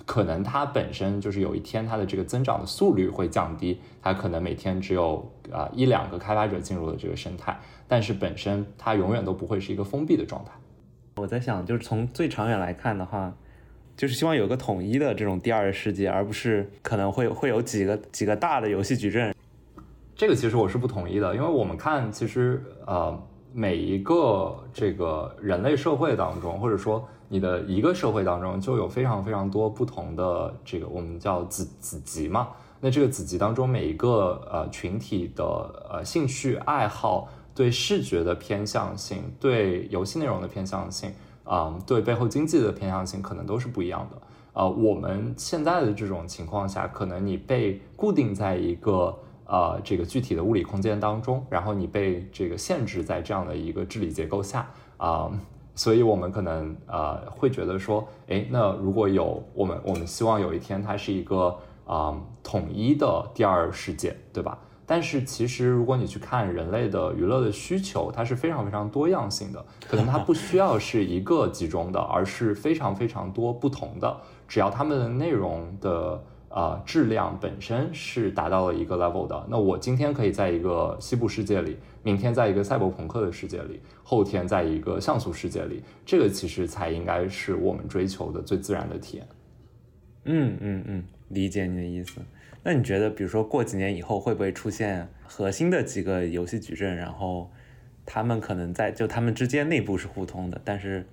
[0.10, 7.56] 可能它本身就是有一天它的这个增长的速率会降低，它可能每天只有啊一两个开发者进入了这个生态，
[7.88, 10.52] 但是本身它永远都不会是一个封闭的状态。
[11.18, 13.32] 我在想，就是从最长远来看的话，
[13.96, 19.32] 就是希望有个统一的这种第二世界，而不是可能会会有几个几个大的游戏矩阵。
[20.16, 23.16] 这个其实我是不同意的，因为我们看其实呃
[23.54, 27.08] 每一个这个人类社会当中，或者说。
[27.32, 32.50] 你的一个社会当中就有非常非常多不同的这个我们叫子子集嘛，
[32.82, 35.44] 那这个子集当中每一个呃群体的
[35.92, 41.14] 呃兴趣爱好、对视觉的偏向性、对游戏内容的偏向性
[41.44, 44.22] 啊、对背后经济的偏向性可能都是不一样的。
[44.54, 49.16] 呃，我们现在的这种情况下，可能你被固定在一个
[49.46, 54.68] 呃这个具体的物理空间当中，然后你被这个限制在这样的一个治理结构下
[54.98, 55.32] 啊。
[55.80, 62.14] 所以，我们可能呃会觉得说，哎，那如果有我们，我们希望有一天它是一个啊
[62.44, 64.60] 统一的第二世界，对吧？
[64.86, 74.18] 但是其实，如果你去看人类的娱乐的需求，它是非常非常多样性的，可能它不需要是一个集中的，而是非常非常多不同的，
[74.50, 76.22] 只要它们的内容的。
[76.50, 79.48] 啊，质量本身是达到了一个 level 的。
[79.50, 89.28] 那我今天可以在一个西部世界里，明天在一个赛博朋克的世界里，后天在一个像素世界里，这个其实才应该是我们追求的最自然的体验。
[90.26, 92.20] 嗯嗯嗯，理解你的意思。
[92.64, 97.50] 那你觉得，比如说过几年以后，会不会出现核心的几个游戏矩阵，然后
[98.06, 101.06] 他们可能在就他们之间内部是互通的，但是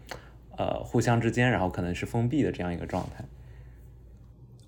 [0.57, 3.25] 呃互相之间，然后可能是封闭的这样一个状态？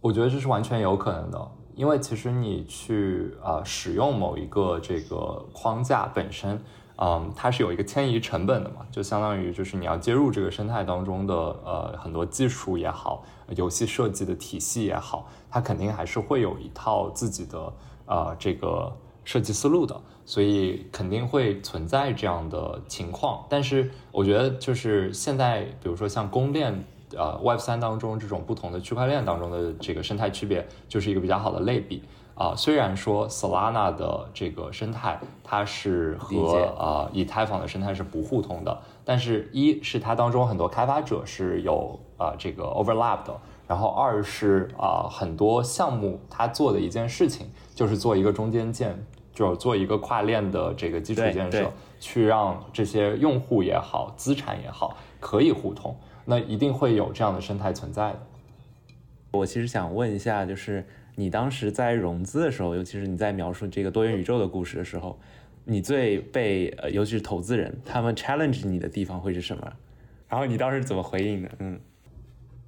[0.01, 6.63] 我觉得这是完全有可能的，因为其实你去啊使用某一个这个框架本身，
[6.97, 13.25] 嗯，它是有一个迁移成本的嘛，就相当于就是你要接入这个生态当中的呃很多技术也好，
[13.57, 17.73] 游戏设计的体系也好，它肯定还是会有一套自己的
[18.07, 23.45] 呃这个设计思路的，所以肯定会存在这样的情况。
[23.49, 26.85] 但是我觉得就是现在，比如说像公链。
[27.17, 32.03] 呃，Web 三当中这种不同的区块链当中的这个生态区别，就是一个比较好的类比
[32.35, 32.55] 啊。
[32.57, 36.37] 虽然说 Solana 的这个生态它是和
[36.79, 43.35] 呃以太坊的生态是不互通的，但是一是它当中很多开发者是有啊这个 overlap 的，
[43.67, 49.03] 然后二是啊很多项目它做的一件事情就是做一个中间件，
[49.33, 55.97] 就是做一个跨链的这个基础建设，去让这些用户也好，资产也好可以互通。
[56.31, 58.19] 那一定会有这样的生态存在的。
[59.31, 65.19] 我其实想问一下，就是你当时在融资的时候，尤其是你在描述这个多元宇宙的故事的时候，
[65.65, 69.73] 你最被呃，尤其是投资人他们 challenge 你的地方会是什么？
[70.29, 71.51] 然后你当时怎么回应的？
[71.61, 71.81] 嗯，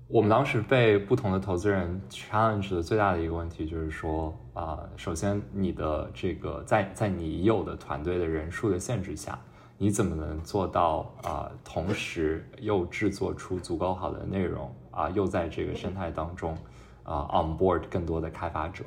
[0.08, 9.38] 我们当时被不同的投资人 challenge 的最大的一个问题就是说，啊，首先你的这个在在你已有的团队的人数的限制下。
[9.82, 11.50] 你怎么能做到啊？
[11.64, 15.08] 同时又制作出足够好的内容啊？
[15.08, 16.54] 又在这个生态当中
[17.02, 18.84] 啊 on board 更多的开发者，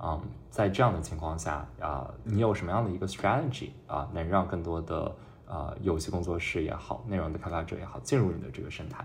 [0.00, 0.20] 嗯，
[0.50, 5.16] 在这样的情况下啊，你有什么样的一个 strategy 啊，能让更多的
[5.46, 9.02] 呃游戏工作室也好，内容的开发者也好，进入你的这个生态？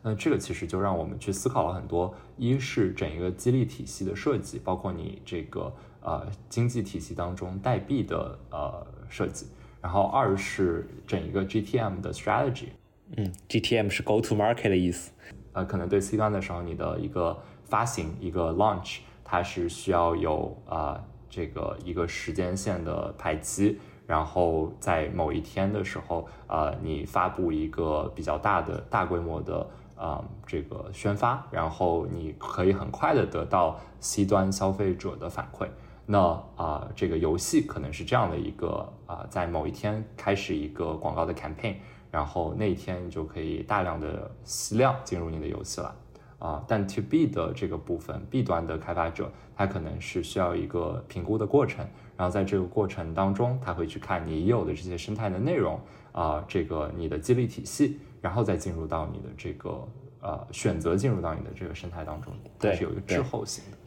[0.00, 9.48] 那这个其实就让我们去思考了很多，一是整一个激励体系的设计，包括你这个呃经济体系当中代币的呃设计，
[9.80, 12.68] 然后二是整一个 GTM 的 strategy。
[13.16, 15.12] 嗯，GTM 是 Go to Market 的意思。
[15.52, 23.78] 呃，可能对 C 端的时候，你的一个发行一个 launch，它是需要有啊这个一个时间线的排期。
[24.06, 35.68] 然后在某一天的时候，呃，你发布一个比较大的大规模的啊这个宣发，然后你可以很快的得到 C 端消费者的反馈。
[36.10, 41.74] 那啊，这个游戏可能是这样的一个啊，在某一天开始一个广告的 campaign，
[42.10, 45.94] 然后那一天你就可以大量的吸量进入你的游戏了。
[46.38, 51.84] 啊，但 To B 的这个部分，B 端的开发者，他可能是需要一个评估的过程，
[52.16, 55.78] 然后在这个过程当中，他会去看你已有的这些生态的内容
[56.12, 59.88] 啊，这个你的激励体系，然后再进入到你的这个
[60.22, 63.77] 呃选择进入到你的这个生态当中，它是有一个滞后性的，对，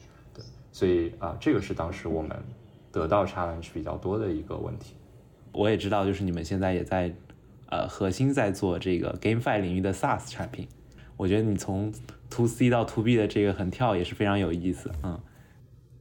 [0.72, 2.36] 所以啊，这个是当时我们
[2.92, 4.96] 得到 challenge 比较多的一个问题。
[5.52, 7.14] 我也知道，就是你们现在也在
[7.70, 10.68] 呃核心在做这个 GameFi 领域的 SaaS 产品，
[11.18, 11.94] 我觉得你从
[12.30, 15.20] to C 到 to B 的这个横跳也是非常有意思，嗯，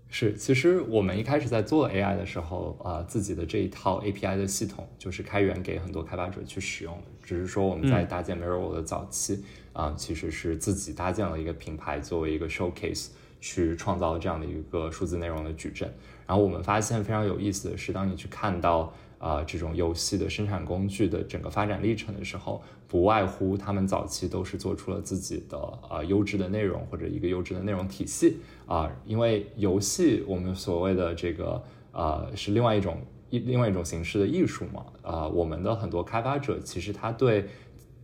[0.09, 9.43] 是，其实我们一开始在做 AI 的时候，啊，自己的这一套 API 的系统就是开源给很多开发者去使用的，只是说我们在搭建 Mirror 的早期，
[9.73, 13.09] 啊，其实是自己搭建了一个品牌作为一个 showcase
[13.41, 15.93] 去创造这样的一个数字内容的矩阵，
[16.27, 18.93] 然后我们发现非常有意思的是，当你去看到。
[19.21, 25.59] 啊，这种游戏的生产工具的整个发展历程的时候，不外乎他们早期都是做出了自己的
[25.91, 31.63] 啊优质的内容或者一个优质的内容体系啊，因为游戏我们所谓的这个
[31.93, 32.97] 呃是另外一种
[33.29, 37.47] 一另外一种形式的艺术嘛啊，我们的很多开发者其实他对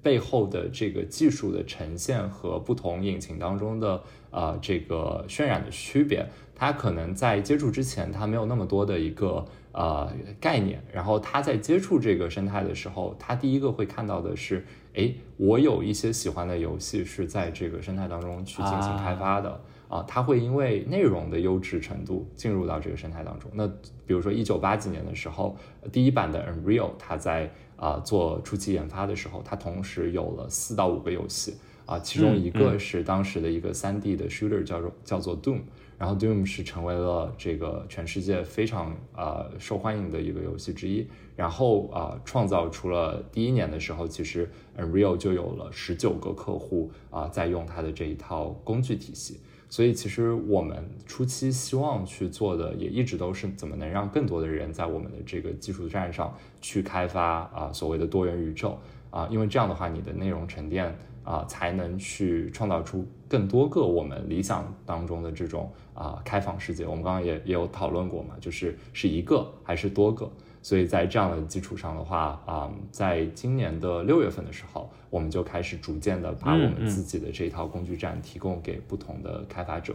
[0.06, 4.00] 背后的这个技术的呈现和不同引擎当中的
[4.30, 9.44] 啊这个渲染的区别，他可能在接触之前他没有那么多的一个。
[9.78, 10.82] 呃，概念。
[10.90, 20.02] 然后他在接触这个生态的时候，他第一个会看到的是，哎，我有一些喜欢的游戏是在这个生态当中去进行开发的啊。
[20.08, 23.50] 他会因为内容的优质程度进入到这个生态当中。
[23.52, 23.68] 那
[24.06, 25.54] 比如说一九八几年的时候，
[25.92, 31.54] 第一版的 Unreal，它在啊做初期研发的时候，它同时有了四到五个游戏
[31.84, 35.60] 啊，其中一个是当时的一个三 D 的 shooter，叫做叫做 Doom。
[35.98, 41.06] 然后 Doom 是成为了这个全世界非常呃受欢迎的一个游戏之一。
[41.34, 49.40] 然后啊，创造出了第一年的时候，其实 Unreal 就有了十九个客户啊在用它的这一套工具体系。
[49.76, 58.78] 所以其实我们初期希望去做的，也一直都是怎么能让更多的人在我们的这个技术站上去开发啊所谓的多元宇宙
[59.10, 60.96] 啊，因为这样的话你的内容沉淀。
[61.26, 66.86] 啊，才能去创造出更多个我们理想当中的这种啊开放世界。
[66.86, 70.30] 我们刚刚也也有讨论过嘛，就是是一个还是多个。
[70.66, 79.94] 所以在这样的基础上的话，啊，在今年的六月份的时候，我们就开始逐渐的把我们自己的这套工具站提供给不同的开发者。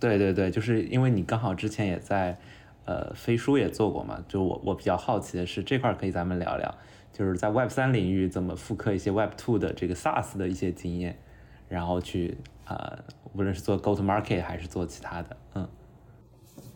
[0.00, 2.38] 对对对，就是因为你刚好之前也在
[2.86, 6.74] 呃飞书也做过嘛，就我我比较好奇的是这块可以咱们聊聊。
[7.12, 11.18] 就是在 Web 三领域怎么复刻一些 Web two 的这个 SaaS 的一些经验，
[11.68, 12.98] 然后去呃，
[13.34, 15.68] 无论是做 Go to Market 还是做其他的，嗯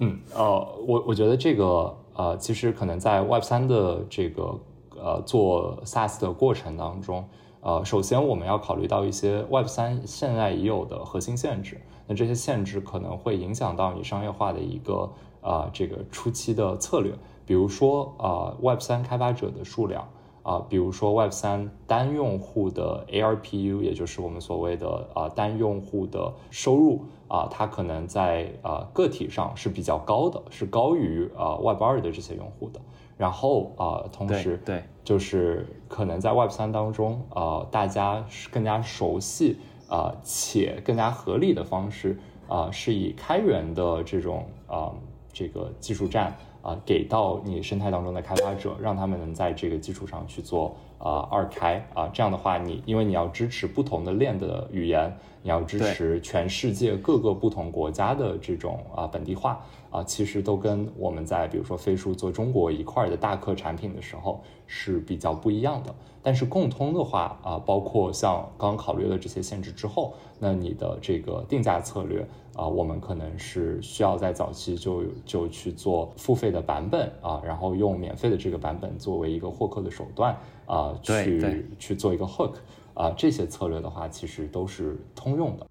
[0.00, 0.44] 嗯呃，
[0.86, 4.58] 我我觉得这个呃，其实可能在 Web 三的这个
[4.96, 7.24] 呃做 SaaS 的过程当中，
[7.60, 15.08] 呃，首先我们要考虑到一些 Web 三现在已有的核心限制，那这些限制可能会影响到你商业化的一个
[15.40, 17.12] 啊这个初期的策略，
[17.46, 20.04] 比如说呃 Web 三开发者的数量。
[20.48, 32.80] 啊，比如说 Web 三单用户的 ARPU，也就是我们所谓的啊单用户的收入啊，它可能在啊个体上是比较高的，是高于啊 Web 二的这些用户的。
[33.18, 42.18] 然后啊，同时对，就是可能在 Web 三当中啊，大家更加熟悉啊且更加合理的方式
[42.48, 44.94] 啊，是以开源的这种啊
[45.30, 46.34] 这个技术站。
[46.62, 65.94] 啊，给到你生态当中的开发者，让他们能在这个基础上去做啊二开啊，这样的话，你因为你要支持不同的链的语言，你要支持全世界各个不同国家的这种啊本地化啊，其实都跟我们在比如说飞书做中国一块的大客产品的时候是比较不一样的。
[66.22, 72.26] 但是共通的话啊，包括像刚刚考虑了这些限制之后，那你的这个定价策略。
[72.54, 80.36] 啊，我们可能是需要在早期就就去做付费的版本啊，然后用免费的这个版本作为一个获客的手段
[80.66, 82.54] 啊，去去做一个 hook
[82.94, 85.68] 啊，这些策略的话，其实都是通用的。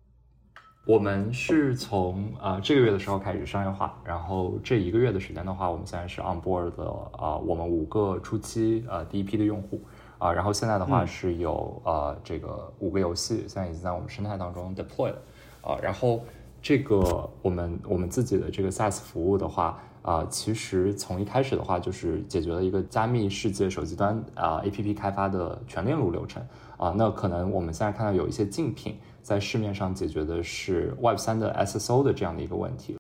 [0.88, 9.81] 我们是从啊这个月的时候开始商业化，然后这一个月的时间的话，我们现在是 on board 的啊，我们五个初期呃第一批的用户
[10.17, 15.17] 啊，然后现在的话是有呃这个五个游戏现在已经在我们生态当中 deploy 了
[15.61, 16.23] 啊，然后
[16.61, 26.41] 这个我们我们自己的这个 SaaS 服务的话啊，其实从一开始的话就是解决了一个加密世界手机端啊 APP 开发的全链路流程
[26.77, 28.97] 啊，那可能我们现在看到有一些竞品。
[29.28, 32.95] 在市面上解决的是 Web 三的 SSO 的这样的一个问题。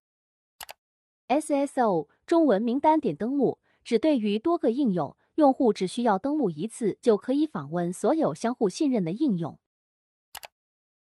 [1.29, 9.57] SSO 中文名单点登录，只对于多个应用，用户只需要登录一次就可以访问所有相互信任的应用。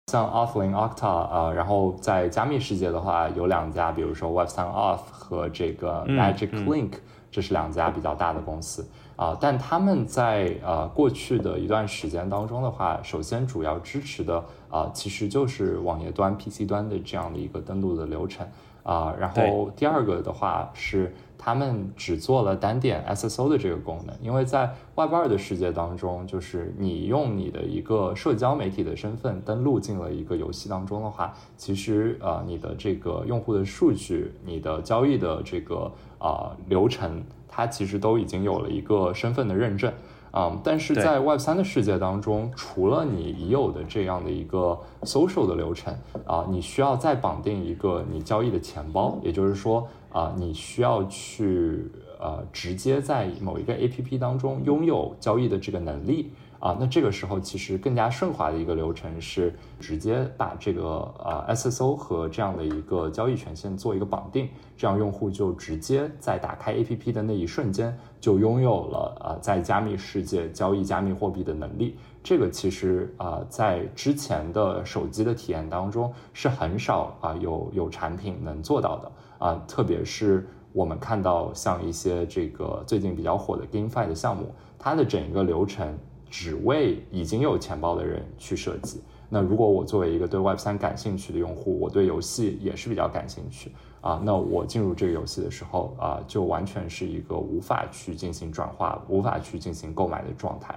[0.06, 6.94] 像 Offline、Octa 啊，然后在加密世界的话，有两家，比如说 Web 三 Off 和这个 Magic Link，
[7.30, 8.88] 这是两家比较大的公司。
[9.20, 18.46] 啊，但他们在呃过去的一段时间当中的话，首先主要支持的啊，其实就是网页端、PC 端的这样的一个登录的流程
[18.82, 19.14] 啊。
[19.20, 37.22] 然后第二个的话是，他们只做了单点 SSO 的这个功能，因为在 Web 二的世界当中，就是你用你的一个社交媒体的身份登录进了一个游戏当中的话，其实呃你的这个用户的数据、你的交易的这个啊流程。
[37.53, 39.92] 它其实都已经有了一个身份的认证，
[40.30, 45.92] 啊，但是在 Web 三的世界当中，除了你已有的这样的一个 social 的流程，
[46.24, 51.90] 啊，你需要再绑定一个你交易的钱包，也就是说，啊，你需要去
[52.20, 56.30] 呃直接在某一个 APP 当中拥有交易的这个能力。
[56.61, 60.82] 啊，那这个时候其实更加顺滑的一个流程是直接把这个
[61.24, 64.46] 呃 SSO 和这样的一个交易权限做一个绑定，
[64.76, 71.96] 这样用户就直接在打开 APP 的那一瞬间就拥有了呃在加密世界交易加密货币的能力。
[72.22, 85.98] 这个其实啊在之前的手机的体验当中是很少啊有有产品能做到的啊，特别是我们看到像一些这个最近比较火的 GameFi 的项目，它的整一个流程。
[86.30, 89.00] 只为已经有钱包的人去设计。
[89.28, 93.70] 那如果我作为一个对 Web 三感兴趣的用户，我对游戏也是比较感兴趣
[94.00, 100.76] 啊，那我进入这个游戏的时候啊，就完全是一个无法去进行转化、无法去进行购买的状态。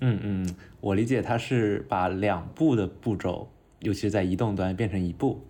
[0.00, 3.46] 嗯嗯，我理解它是把两步的步骤，
[3.80, 5.40] 尤其是在移动端变成一步。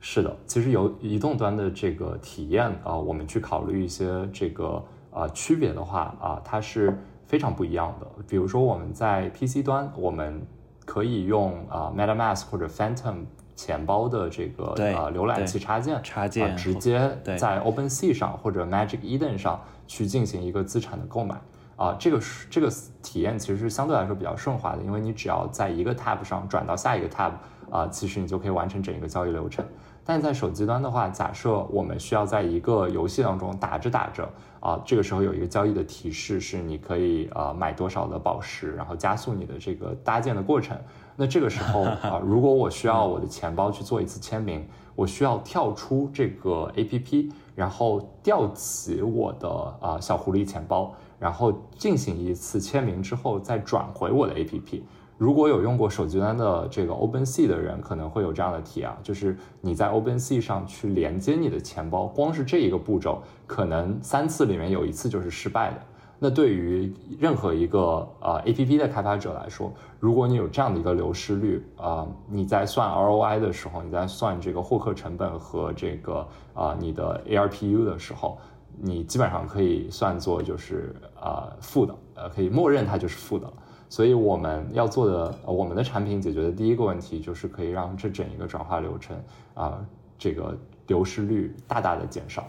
[0.00, 6.98] 是的，其实由移动端的这个体验啊，我们去考虑一些这个啊区别的话啊，它是。
[7.28, 10.44] 非常不一样的，比如说我们在 PC 端，我们
[10.84, 21.38] 可以用啊 MetaMask 或者 Phantom 钱包的这个呃浏览器插件，插件直接在 OpenSea 上或者 Magic Eden 上去进行一个资产的购买。
[21.76, 22.68] 啊，这个是这个
[23.04, 27.32] 体验其实是相对来说比较顺滑的，因为你只要在一个 Tab 上转到下一个 Tab
[27.70, 29.64] 啊，其实你就可以完成整一个交易流程。
[30.08, 34.26] 但在手机端的话，假设我们需要在一个游戏当中打着打着。
[34.58, 40.76] 啊，这个时候有一个交易的提示是你可以呃买多少的宝石，然后加速你的这个搭建的过程。
[41.14, 49.48] 那这个时候啊， 如果我需要我的钱包去做一次签名，我需要跳出这个 A P P，然后调起我的
[49.78, 54.84] 啊小狐狸钱包，然后进行一次签名之后再转回我的 A P P。
[55.18, 65.76] 如果有用过手机端的这个 OpenSea 的人，可能会有这样的体验，就是你在 OpenSea 上去连接你的钱包，光是这一个步骤，可能三次里面有一次就是失败的。
[66.20, 78.38] 那对于任何一个呃 APP 的开发者来说，如果你有这样的一个流失率啊，你在算 ROI 的时候，你在算这个获客成本和这个啊你的 ARPU 的时候，
[78.80, 83.52] 你基本上可以算作就是啊负的，呃，可以默认它就是负的了。
[83.88, 89.16] 所以我们要做的，我们的产品解决的第一个问题就是可以让这整一个转化流程
[89.54, 89.84] 啊，
[90.18, 92.48] 这个流失率大大的减少。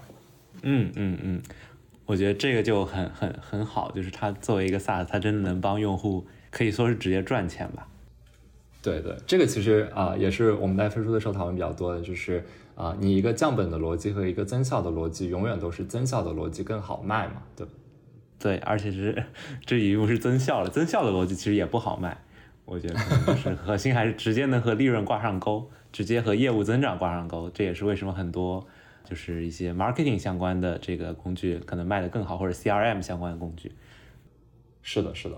[0.63, 1.41] 嗯嗯嗯，
[2.05, 7.87] 我觉得这个就很很很好，就是它作为一个 SaaS，它真的能帮用户可以说是直接赚钱吧。
[8.81, 12.43] 对对，这个其实啊也是我们在飞书的时候讨论比较多的，就是
[12.75, 17.71] 啊你一个降本的逻辑和一个增效的逻辑，永远都是增效的逻辑更好卖嘛，对吧？
[17.73, 17.78] 对，
[18.39, 19.23] 对而且是
[19.65, 22.17] 这一步是增效了，增效的逻辑其实也不好卖，
[22.63, 22.95] 我觉得
[23.27, 28.65] 就是核心还是直接能和利润挂上钩，直接和业务增长挂上钩，这也是为什么很多
[29.03, 33.73] 就是一些 marketing 相关的这个工具可能卖得更好，或者 CRM 相关的工具。
[34.81, 35.35] 是的，是的，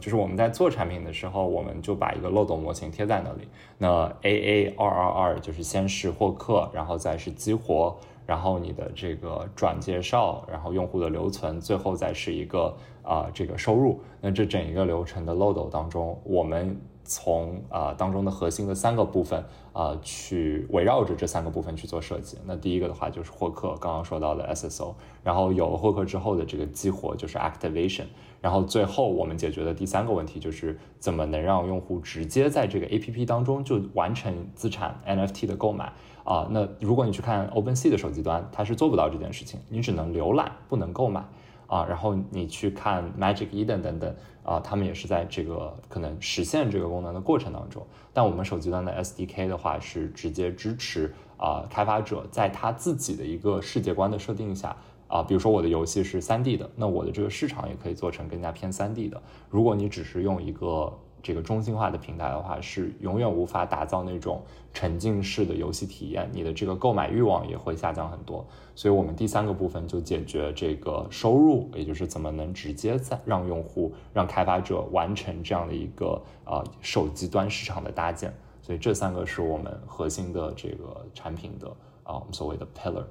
[0.00, 3.46] 就是我们在做产品的时候，我们就把一个漏斗模型贴在那里，
[3.78, 8.00] 那 A A 二二二就是先是获客，然后再是激活。
[8.30, 12.72] 然后你的这个转介绍，然后用户的留存，最后再是一个
[13.02, 14.00] 啊这个收入。
[14.20, 22.38] 那这整一个流程的漏斗当中，我们从啊当中的核心的三个部分啊去围绕着这三个部分去做设计。
[22.46, 28.04] 那第一个的话就是获客，刚刚说到的 SSO，然后有了获客之后的这个激活就是 activation，
[28.40, 35.92] 然后最后我们解决的第三个问题就是怎么能让用户直接在这个 APP 当中就完成资产 NFT 的购买
[36.24, 36.48] 啊？
[36.50, 41.24] 那如果你去看 OpenSea 的手机端，它是做不到这件事情，你只能浏览，不能购买。
[41.66, 44.12] 啊，然后你去看 Magic Eden 等等
[44.42, 47.86] 啊，他们也是在这个可能实现这个功能的过程当中。
[48.12, 59.22] 但我们手机端的 SDK 的话是直接支持啊，开发者在他自己的一个世界观的设定下啊，比如说我的游戏是 3D 的，那我的这个市场也可以做成更加偏 3D 的。
[59.48, 60.92] 如果你只是用一个
[61.22, 64.42] 这个中心化的平台的话，是永远无法打造那种
[64.72, 68.46] 沉浸式的游戏体验，你的这个购买欲望也会下降很多。
[68.74, 78.32] 所以，我们第三个部分就解决这个收入，也就是怎么能直接在让用户、让开发者完成这样的一个呃手机端市场的搭建。
[78.62, 81.68] 所以，这三个是我们核心的这个产品的
[82.04, 83.04] 啊，我们所谓的 pillar。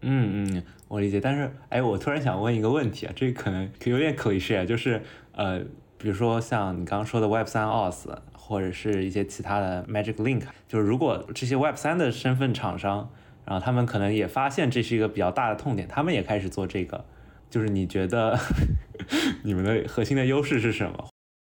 [0.00, 1.20] 嗯嗯，我理解。
[1.20, 5.02] 但是，哎，我突然想问一个问题啊，这可能可有点 cliché 啊，就是
[5.32, 5.62] 呃。
[6.00, 13.10] 比如说像你刚刚说的 Web 三 OS，或者是一些其他的 Magic Link，就是如果这些 Web 三的身份厂商，
[13.44, 17.04] 然后他们可能也发现这是一个比较大的痛点，他们也开始做这个，
[17.50, 18.38] 就是你觉得
[19.44, 21.08] 你们的核心的优势是什么？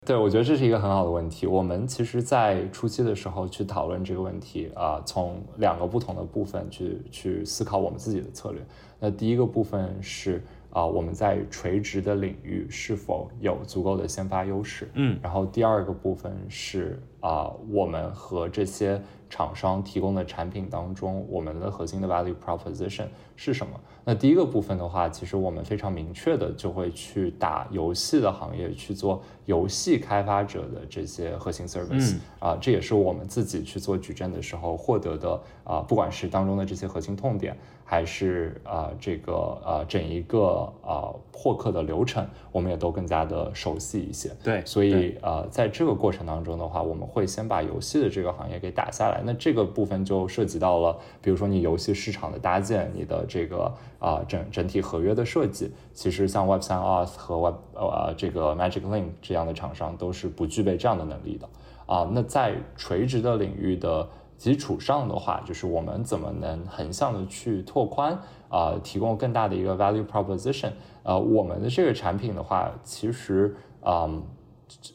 [0.07, 1.47] 对，我觉得这是一个很好的问题。
[1.47, 8.63] 我们其实，在初期的时候去讨论这个问题啊，从两个不同的部分去去思考我们自己的策略。
[8.99, 10.43] 那第一个部分是。
[10.79, 14.89] 啊，我们在垂直的领域是否有足够的先发优势？
[14.95, 23.73] 嗯，然后第二个部分是啊，我们和这些厂商提供的产品当中，我们的核心的 value proposition 是什么？
[24.05, 37.57] 那第一个部分的话，其实我们非常明确的就会去打游戏的行业去做游戏开发者的这些核心 service 啊，这也是我们自己去做矩阵的时候获得的啊，不管是当中的这些核心痛点。
[37.91, 39.33] 还是啊，这个
[39.65, 44.31] 呃，整一个啊获客的流程，我们也都更加的熟悉一些。
[44.45, 49.23] 对，所以呃，在这个过程当中的话，我们会先把游戏的这个行业给打下来。
[49.25, 55.73] 那这个部分就涉及到了，比如说你游戏市场的搭建，你的这个啊整整体合约的设计。
[55.95, 61.49] 其实像 Web 三 Auth 和 Web 呃这个 Magic Link 这样的厂商都是不具备这样的能力的
[61.87, 62.07] 啊。
[62.13, 64.07] 那在垂直的领域的。
[64.39, 68.17] 基础上的话，就是我们怎么能横向的去拓宽
[68.49, 70.71] 啊，提供更大的一个 value proposition。
[71.03, 74.23] 呃，我们的这个产品的话，其实嗯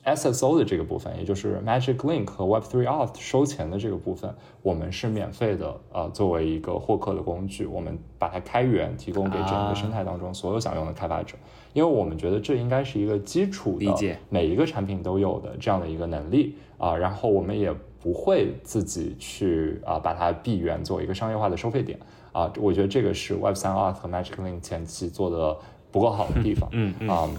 [0.05, 11.35] ，SSO 的这个部分，也就是 Magic Link 和 Web3 Auth 收钱的这个部分，我们是免费的，呃，作为一个获客的工具，我们把它开源，提供给整个生态当中所有想用的开发者，
[11.73, 17.75] 因为我们觉得这应该是一个基础的，每一个产品都有的这样的一个能力啊，然后我们也。
[18.03, 21.97] 不会自己去啊把它闭源做一个商业化的收费点
[22.33, 25.57] 啊，我觉得这个是 Web 三 Art 和 Magic Link 前期做的
[25.89, 26.67] 不够好的地方。
[26.73, 27.07] 嗯嗯。
[27.07, 27.29] 啊，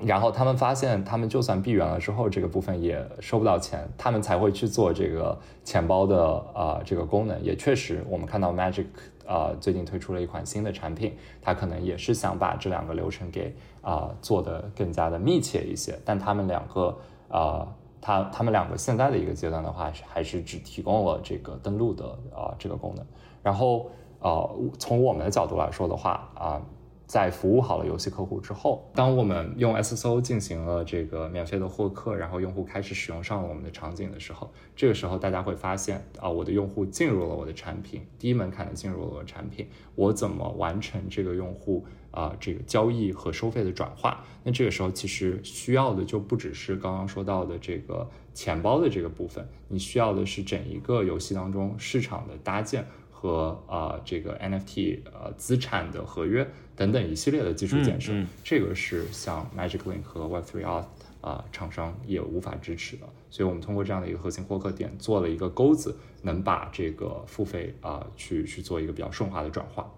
[0.00, 7.42] 然后他们发现，他们就算闭源了之后，这个部分也收不到钱，他们才会去做这个钱包的啊这个功能。
[7.42, 8.86] 也确实，我们看到 Magic
[9.26, 16.96] 啊最近推出了一款新的产品，它可能也是想把这两个流程给啊做的更加的密切一些，但他们两个
[17.28, 17.66] 啊。
[18.00, 23.04] 它他们两个现在的一个阶段的话，是还是只提供了这个登录的啊这个功能。
[23.42, 23.90] 然后
[24.20, 26.62] 呃，从我们的角度来说的话啊，
[27.06, 41.84] 在服务好了游戏客户之后，当我们用 SSO 进行了这个免费的获客，然后用户开始使用上了我们的场景的时候，这个时候大家会发现啊，我的用户进入了我的产品，低门槛的进入了我的产品，我怎么完成这个用户？
[42.10, 60.84] 啊，这个交易和收费的转化，那这个时候其实需要的就不只是刚刚说到的这个钱包的这个部分，你需要的是整一个游戏当中市场的搭建和啊这个 NFT 呃资产的合约等等一系列的基础建设，这个是像 Magic Link 和 Web3 Art
[61.20, 69.88] 啊厂商也无法支持的，所以我们通过这样的一个核心获客点做了一个钩子，能把这个付费啊去去做一个比较顺滑的转化。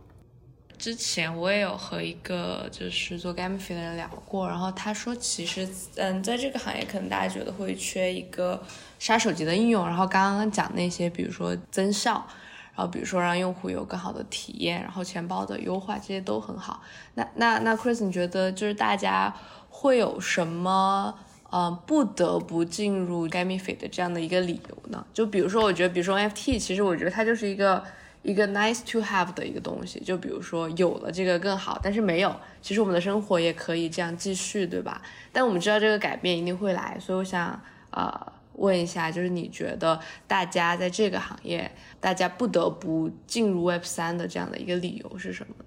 [0.82, 8.60] 之前我也有和一个就是做 gamify 的人聊过，然后他说，其实，嗯，在这个行业可能大家觉得会缺一个
[8.98, 12.26] 杀手级的应用，然后刚刚讲那些，比如说增效，
[12.74, 16.82] 然后比如说让用户有更好的体验，然后钱包的优化，这些都很好。
[17.14, 19.32] 那那那 Chris，你觉得就是大家
[19.70, 21.16] 会有什么，
[21.52, 25.06] 嗯，不得不进入 gamify 的这样的一个理由呢？
[25.14, 27.84] 就比如说，我觉得，比如说 NFT，其实我觉得它就是一个。
[28.22, 35.02] 一个 nice to have 的一个东西，就比如说有了这个更好，但是没有，其实我们的生活也可以这样继续，对吧？
[35.32, 37.60] 但我们知道这个改变一定会来，所以我想
[37.90, 39.98] 呃问一下，就是你觉得
[40.28, 41.68] 大家在这个行业，
[41.98, 45.64] 大家不得不进入 Web 三的这样的一个理由是什么呢？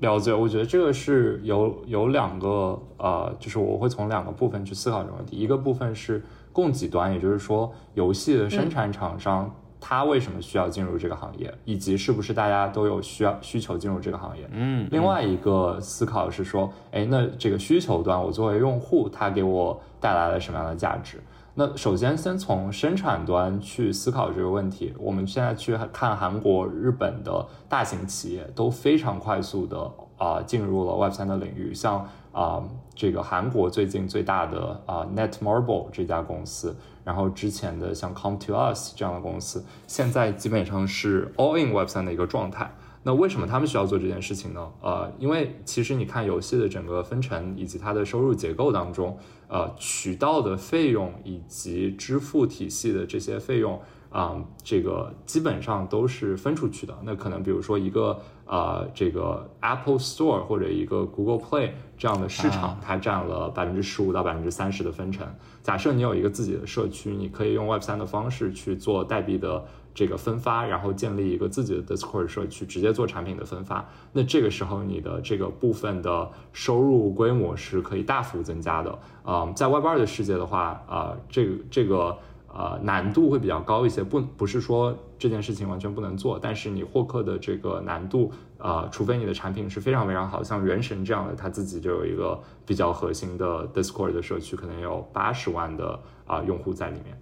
[0.00, 9.50] 了解，我觉得这个是有有两个呃，就是我会从两个部分去思考这个问题，一个部分是供给端，也就是说游戏的生产厂商。
[9.86, 14.48] 他为什么需要进入这个行业，以及是不是大家都有需要需求进入这个行业？
[14.50, 21.22] 嗯，另外一个思考是说，哎，那这个需求端，我作为用户，它给我带来了什么样的价值？
[21.52, 24.94] 那首先先从生产端去思考这个问题。
[24.98, 32.64] 我们现在去看韩国、日本的大型企业都非常快速的啊进入了 Web 三的领域，像啊
[32.94, 36.74] 这个韩国最近最大的啊 Netmarble 这家公司。
[37.04, 42.74] 然后之前的像 Come to Us 这样的公司，现在基本上是 All in Web 三的一个状态。
[43.02, 44.72] 那为什么他们需要做这件事情呢？
[44.80, 53.78] 呃，因为其实你看游戏的整个分成以及它的收入结构当中，呃，渠道的费用以及支付体系的这些费用。
[54.08, 56.96] 啊，这个基本上都是分出去的。
[57.02, 65.26] 那可能比如说一个呃，这个 Apple Store 或者一个 Google Play 这样的市场，它占了百分之十五到百分之三十的分成。
[65.62, 69.64] 假设你有一个自己的社区，你可以用 Web 三的方式去做代币的
[69.94, 73.88] 这个分发，然后建立一个自己的 Discord 社区，直接做产品的分发。
[74.12, 78.98] 那这个时候你的这个部分的收入规模是可以大幅增加的。
[79.22, 82.18] 啊，在 Web 二的世界的话，啊，这个这个。
[82.56, 97.20] 呃，难度会比较高一些，不不是说这件事情完全不能做，但是你获客的这个难度，呃，除非你的产品是非常非常好，像原神这样的，它自己就有一个比较核心的 Discord 的社区，可能有八十万的啊用户在里面。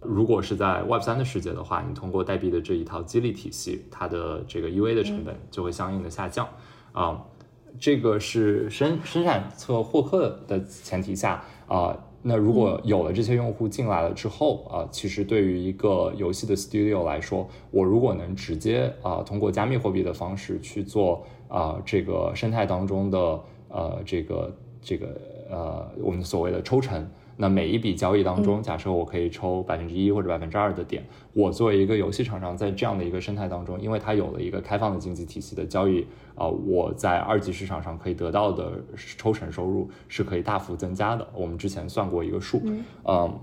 [0.00, 6.48] 如果是在 Web 三的世界的话，你通过代币的这一套激励体系，它的这个 UA 的成本就会相应的下降。
[6.90, 7.22] 啊，
[7.78, 11.96] 这个是生生产侧获客的前提下啊。
[12.28, 27.08] 那如果有了这些用户进来了之后啊，其实对于一个游戏的 studio 来说，我如果能直接啊通过加密货币的方式去做啊这个生态当中的呃这个这个呃我们所谓的抽成。
[27.38, 38.82] 那每一笔交易当中，假设我可以抽百分之一或者百分之二的点，我作为一个游戏厂商，在这样的一个生态当中，因为它有了一个开放的经济体系的交易啊，我在二级市场上可以得到的
[39.18, 41.28] 抽成收入是可以大幅增加的。
[41.34, 42.62] 我们之前算过一个数，
[43.04, 43.38] 嗯，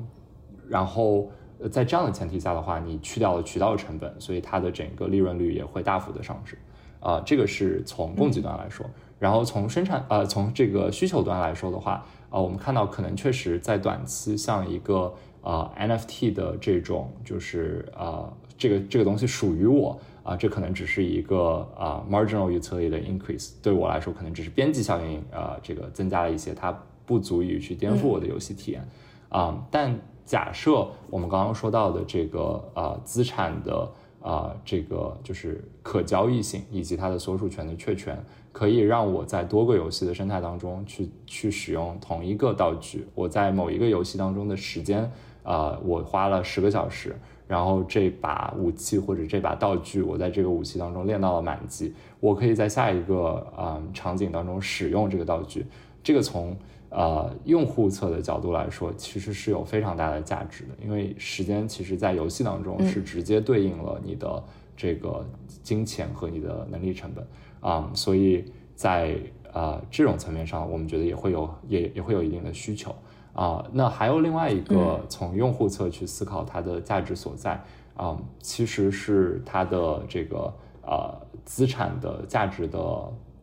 [0.67, 1.29] 然后
[1.71, 6.57] 在这样的前提下的话，你去掉了渠道成本，所以它的整个利润率也会大幅的上升
[6.99, 7.21] 啊。
[7.23, 8.85] 这个是从供给端来说，
[9.23, 12.05] 然后从生产呃从这个需求端来说的话。
[12.33, 15.13] 啊，我们看到可能确实在短期，像一个
[15.43, 28.83] 呃 NFT 的这种，就是呃这个这个东西属于我啊，这可能只是一个啊 marginal utility 的 increase，对我来说可能只是边际效应啊，这个增加了一些，它不足以去颠覆我的游戏体验
[29.29, 29.63] 啊。
[29.69, 29.95] 但
[30.25, 33.87] 假设我们刚刚说到的这个呃资产的
[34.23, 38.17] 啊这个就是可交易性以及它的所属权的确权。
[38.53, 43.05] 可以让我在多个游戏的生态当中去去使用同一个道具。
[43.15, 47.15] 我在某一个游戏当中的时间，呃，我花了十个小时，
[47.47, 55.65] 然后这把武器或者这把道具，我在这个武器当中练到了满级，我可以在下一个嗯场景当中使用这个道具。
[56.03, 56.55] 这个从
[56.89, 64.43] 呃用户侧的角度来说，其实是有非常大的价值的，因为时间其实在游戏当中是直接对应了你的
[64.77, 65.25] 这个
[65.63, 67.25] 金钱和你的能力成本。
[67.63, 68.45] 啊，所以
[68.75, 69.17] 在
[69.53, 72.93] 呃这种层面上，我们觉得也会有也也会有一定的需求
[73.33, 73.65] 啊。
[73.71, 77.63] 那还有另外一个从用户侧去思考它的价值所在
[77.95, 80.53] 啊，其实是它的这个
[80.85, 82.79] 呃资产的价值的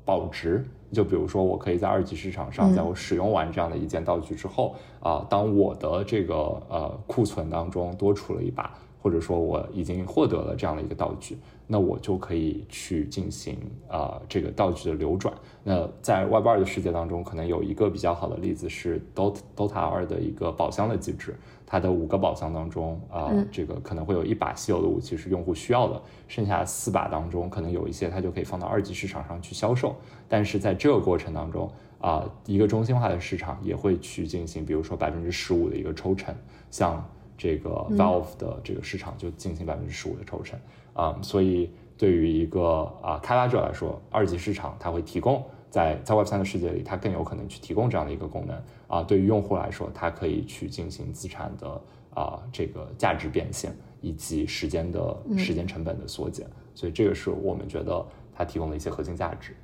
[0.04, 0.64] 保值。
[0.92, 6.34] 就比如说，我可以在二级市场上，在我使用完这样的一件道具之后啊，当我的这个
[6.68, 11.38] 呃库存当中多出了一把，或者说我已经获得了这样的一个道具。
[11.72, 13.56] 那我就可以去进行
[13.88, 15.32] 啊这个道具的流转。
[15.62, 21.36] 那在 Web 二的世界当中，可能有一个比较好的例子是 Dota Dota 二的一个宝箱的机制。
[21.64, 29.94] 它的五个宝箱当中啊，这个可能会有一把稀有的武器是用户需要的，剩下四把当中可能有一些它就可以放到二级市场上去销售。
[30.28, 36.34] 但是在这个过程当中啊，一个中心化的市场也会去进行，比如说百分之十五的一个抽成，
[36.72, 37.08] 像
[37.38, 40.58] 这个 Valve 的这个市场就进行百分之十五的抽成。
[41.00, 49.02] 啊，所以对于一个啊开发者来说，二级市场它会提供在在 Web 三的世界里，它更有可能去提供这样的一个功能啊。
[49.02, 51.80] 对于用户来说，它可以去进行资产的
[52.12, 59.56] 啊这个价值变现以及时间的时间成本的缩减，所以这个是我们觉得它提供的一些核心价值。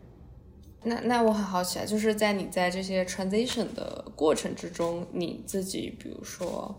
[0.83, 6.75] 那那我很好奇啊，就是在你在这些 transition 的过程之中，你自己比如说，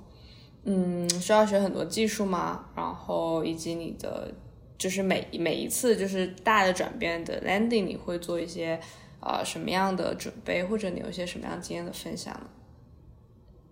[0.63, 2.65] 嗯，需要学很多技术吗？
[2.75, 4.33] 然后以及你的
[4.77, 8.79] 就是每每一次就是大的转变的 landing，你会做一些
[9.19, 12.49] 呃什么样的准备，或者你有一些什么样经验的分享呢？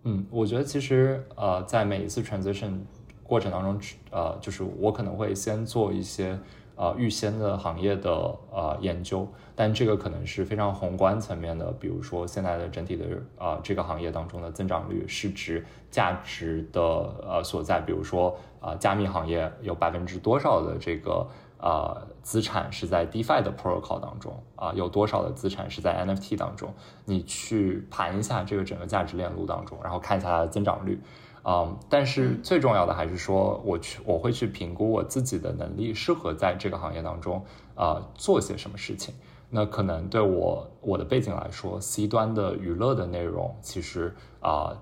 [0.03, 2.79] 嗯，我觉得其实呃，在每一次 transition
[3.23, 3.79] 过程当中，
[4.11, 6.39] 呃，就是我可能会先做一些。
[6.77, 8.11] 呃，预先的行业的
[8.51, 13.05] 呃研究，但这个可能是非常宏观层面的，比如说现在的整体的
[13.37, 21.25] 呃这个行业当中的增长率、市值、价值的呃所在，比如说啊加密行业有百分之多少的这个
[21.59, 26.73] 呃资产是在 DeFi 的 protocol 当中啊，有多少的资产是在 NFT 当中？
[27.05, 30.99] 你去盘一下这个整个价值链路当中，然后看一下它的增长率。
[31.47, 39.13] 嗯，但是最重要的还是说，我去我会去评估我自己的能力，适合在这个行业当中，呃，做些什么事情。
[39.47, 44.75] 那可能对我我的背景来说，C 端的娱乐的内容，其实啊，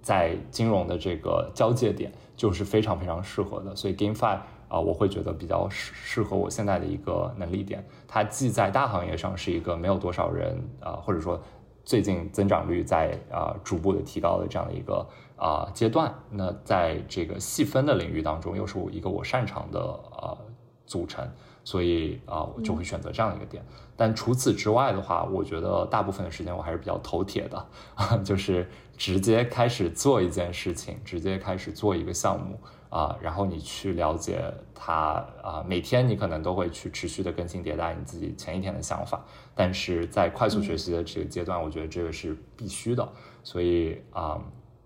[0.00, 3.74] 在金融的这个交界点，就是非常非常适合的。
[3.74, 4.38] 所以 GameFi
[4.68, 7.84] 啊，我会觉得比较适适合我现在的一个能力点。
[8.06, 11.42] 它既在大行业上是一个没有多少人啊，或者说
[11.84, 15.04] 最近增长率在啊逐步的提高的这样的一个。
[15.44, 20.38] 啊，阶段，那在这个细分的领域当中，又是我一个我擅长的呃
[20.86, 21.30] 组成，
[21.62, 23.62] 所以啊，我就会选择这样一个点。
[23.94, 27.66] 但除此之外的话，我觉得大部分的时间我还是比较头铁的，
[28.24, 28.66] 就是
[28.96, 39.22] 直接开始做一件事情，直接开始做一个项目啊，然后你去了解它啊，每天你可能都会去持续的更新迭代你自己前一天的想法，
[39.54, 43.06] 但是在快速学习的这个阶段，我觉得这个是必须的，
[43.42, 44.40] 所以啊。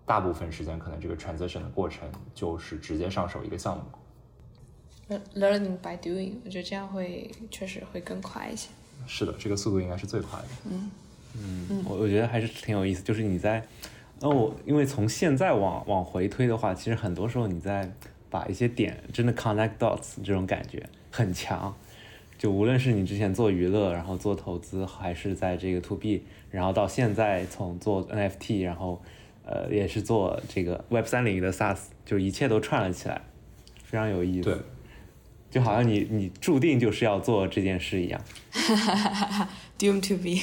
[0.09, 8.69] 大部分时间可能这个 transition 的过程就是直接上手一个项目，learning by doing，我觉得这样会确实会更快一些。
[9.05, 10.47] 是的，这个速度应该是最快的。
[10.65, 10.89] 嗯
[11.37, 13.63] 嗯，我我觉得还是挺有意思，就是你在，
[14.19, 17.93] 那我因为从现在往往回推的话，其实很多时候你在
[18.31, 21.71] 把一些点真的 connect dots 这种感觉很强，
[22.35, 28.99] 就无论是你之前做娱乐，然后做投资，还是在这个 to B，然后到现在从做 NFT，然后。
[29.51, 33.19] 呃，也是做这个 Web 三领域的 SaaS，就一切都串了起来，
[33.83, 34.49] 非常有意思。
[34.51, 34.57] 对，
[35.49, 38.21] 就好像你你注定就是要做这件事一样。
[38.51, 40.39] 哈哈哈哈 Doom to be。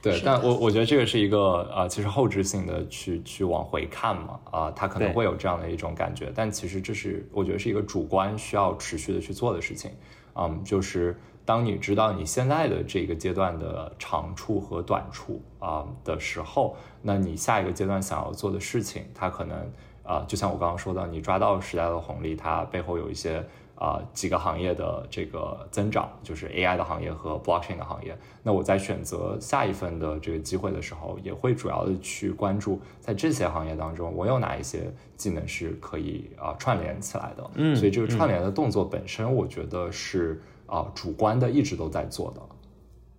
[0.00, 9.90] 对，但我我觉得这个是一个呃，其实后置性的去去往回看嘛，啊，他可能会有这样的一种感觉，但其实这是我觉得是一个主观需要持续的去做的事情，
[10.34, 11.14] 嗯，就是。
[11.44, 19.58] 当你知道你现在的这个阶段的长处和短处啊的时候，那你下一个阶段想要做的事情，它可能
[20.04, 28.16] 啊，就像我刚刚说的，你抓到时代的红利，它背后有一些啊几个行业的这个增长，就是 AI 的行业和 Blockchain 的行业。
[28.44, 37.50] 那我在选择下一份的这个机会的时候，也会主要的去关注在这些行业当中，我有哪一些技能是可以啊串联起来的。
[37.54, 40.40] 嗯，所以这个串联的动作本身，我觉得是。
[40.72, 42.40] 啊，主观的一直都在做的。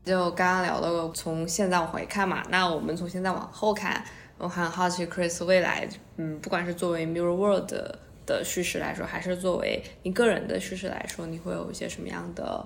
[0.03, 4.03] 就刚刚聊的，从现在往回看嘛，那我们从现在往后看，
[4.39, 5.87] 我很好奇，Chris 未来，
[6.17, 7.71] 嗯，不管是作为 Mirror World
[8.25, 12.65] 的叙事来说，还是作为你个人的叙事来说，你会有一些什么样的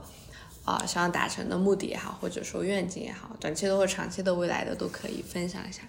[0.63, 5.83] 啊想要达成的目的也好，或者说愿景也好，短期的或长期的未来的都可以分享一下。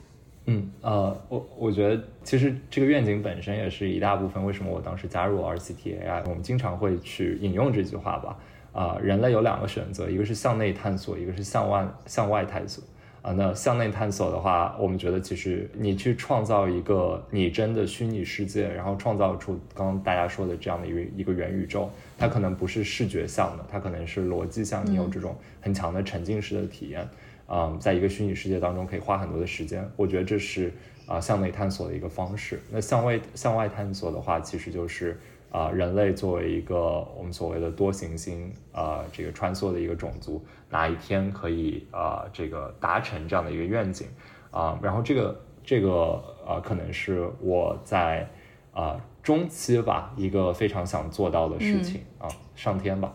[0.47, 8.37] 嗯，呃，我我觉得其实这个愿景本身也是一大部分，为什么我当时加入 RCTA，我们经常会去引用这句话吧。
[8.73, 12.85] 啊，人类有两个选择，一个是向内探索，一个是向外向外探索。
[13.21, 27.07] 啊，那向内探索的话，我们觉得其实你去创造一个拟真的虚拟世界，然后创造出刚刚大家说的这样的一个一个元宇宙，它可能不是视觉向的，它可能是逻辑向，你有这种很强的沉浸式的体验。
[27.49, 30.73] 嗯，在一个虚拟世界当中可以花很多的时间，我觉得这是
[31.07, 32.61] 啊向内探索的一个方式。
[32.71, 35.19] 那向外向外探索的话，其实就是。
[35.51, 36.77] 啊，人类作为一个
[37.17, 44.07] 我们所谓的多行星啊，这个穿梭的一个种族，哪一天可以啊，这个达成这样的一个愿景
[44.51, 44.79] 啊？
[44.83, 48.29] 然后这个这个啊，可能是我在
[48.73, 53.15] 啊中期吧，一个非常想做到的事情啊，上天吧，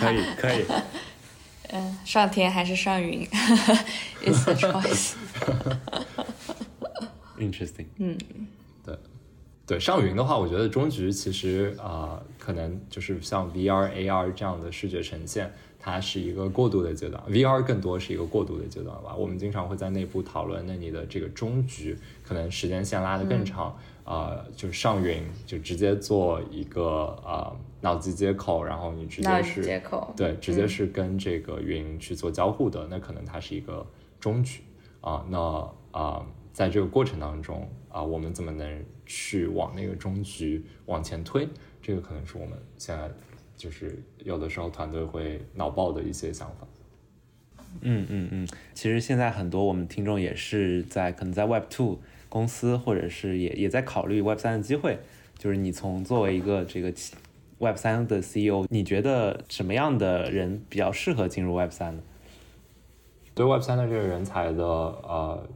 [0.00, 0.64] 可 以可以，
[1.70, 3.24] 嗯，上天还是上云
[4.24, 5.14] ？It's a choice.
[7.38, 7.86] Interesting.
[7.98, 8.18] 嗯。
[9.72, 15.50] 对上云的话，我觉得中局其实啊，可能就是像 VR、AR 这样的视觉呈现，
[15.80, 19.14] 它是一个过渡的阶段，VR 更多是一个过渡的阶段吧。
[19.16, 23.74] 我们经常会在内部讨论，那你的这个中局可能时间线拉得更长。
[24.04, 33.86] 啊，就是上云就直接做一个啊脑机接口，然后你直接是接口对，直接是跟这个云去做交互的，那可能它是一个
[34.18, 34.62] 中局
[35.00, 35.24] 啊。
[35.30, 35.38] 那
[35.92, 41.46] 啊，在这个过程当中啊，我们怎么能去往那个中局往前推？
[41.80, 43.10] 这个可能是我们现在
[43.56, 46.66] 就是有的时候团队会脑爆的一些想法。
[47.80, 51.98] 嗯嗯嗯，其实现在很多我们听众也是在可能在 Web Two。
[52.32, 54.98] 公司或者是也也在考虑 Web 三的机会，
[55.36, 56.90] 就是你从作为一个这个
[57.58, 62.02] Web 三的 CEO，你觉得什么样的人比较适合进入 Web 三呢？
[63.34, 65.46] 对 Web 三的这个人才的呃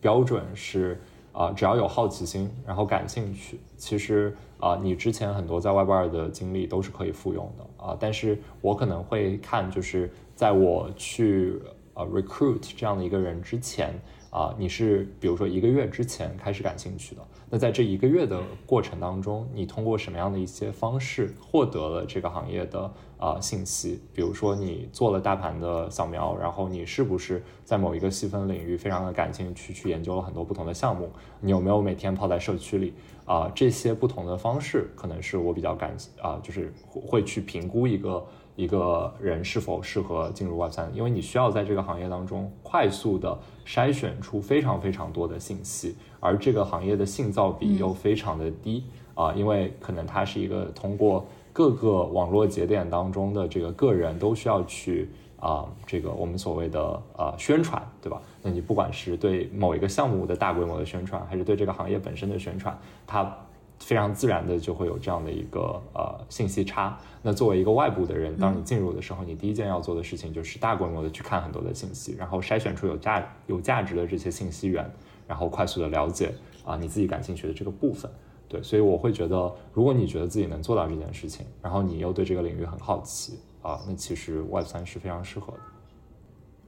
[0.00, 1.00] 标准是
[1.32, 7.96] 啊，只要有好奇心，然后感兴趣，其实啊，你之前很多在外边的经历都是可以复用的啊。
[7.98, 11.60] 但是我可能会看，就是在我去
[11.94, 13.94] 呃 recruit 这样的一个人之前。
[14.30, 17.22] 啊，你是比如说一个月之前开始感兴趣的，
[17.52, 22.88] 那在这一个月的过程当中，你通过什么样的一些方式获得了这个行业的
[23.18, 24.00] 啊信息？
[24.14, 31.10] 比如说你做了大盘的扫描，然后你是不是在某一个细分领域非常的感兴趣，去研究了很多不同的项目？
[31.40, 32.94] 你有没有每天泡在社区里？
[33.24, 38.24] 啊，这些不同的方式可能是我比较感啊，就是会去评估一个。
[38.56, 40.94] 一个人是否适合进入 Web 三？
[40.94, 43.38] 因为你需要在这个行业当中快速的
[43.70, 48.82] 筛选出非常非常多的信息，而这个行业的信噪比又非常的低
[49.14, 55.08] 啊，因为可能它是一个通过各个网络节点当中的这个个人都需要去
[55.38, 58.20] 啊，这个我们所谓的呃宣传，对吧？
[58.42, 63.32] 那你不管是对某一个项目的大规模的宣传，还是对这个行业本身的宣传，它。
[63.80, 66.96] 非常自然的就会有这样的一个呃信息差。
[67.22, 74.88] 那作为一个外部的人，当你进入的时候，你第一件要做的事情就是大规模的去看很多的信息，然后筛选出有价有价值的这些信息源，
[75.26, 76.32] 然后快速的了解
[76.64, 78.10] 啊你自己感兴趣的这个部分。
[78.48, 85.60] 对，所以我会觉得，如果你觉得自己能做到这件事情，然后你又对这个领域很好奇啊，那其实 Web 三是非常适合的。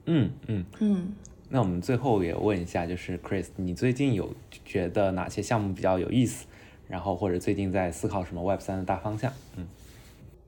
[0.06, 1.14] 嗯嗯嗯。
[1.48, 4.32] 那我们最后也问一下，就是 Chris，你最近有
[4.64, 6.46] 觉得哪些项目比较有意思？
[6.88, 9.32] 然后或者最近在思考什么 Web 三的大方向？
[9.56, 9.66] 嗯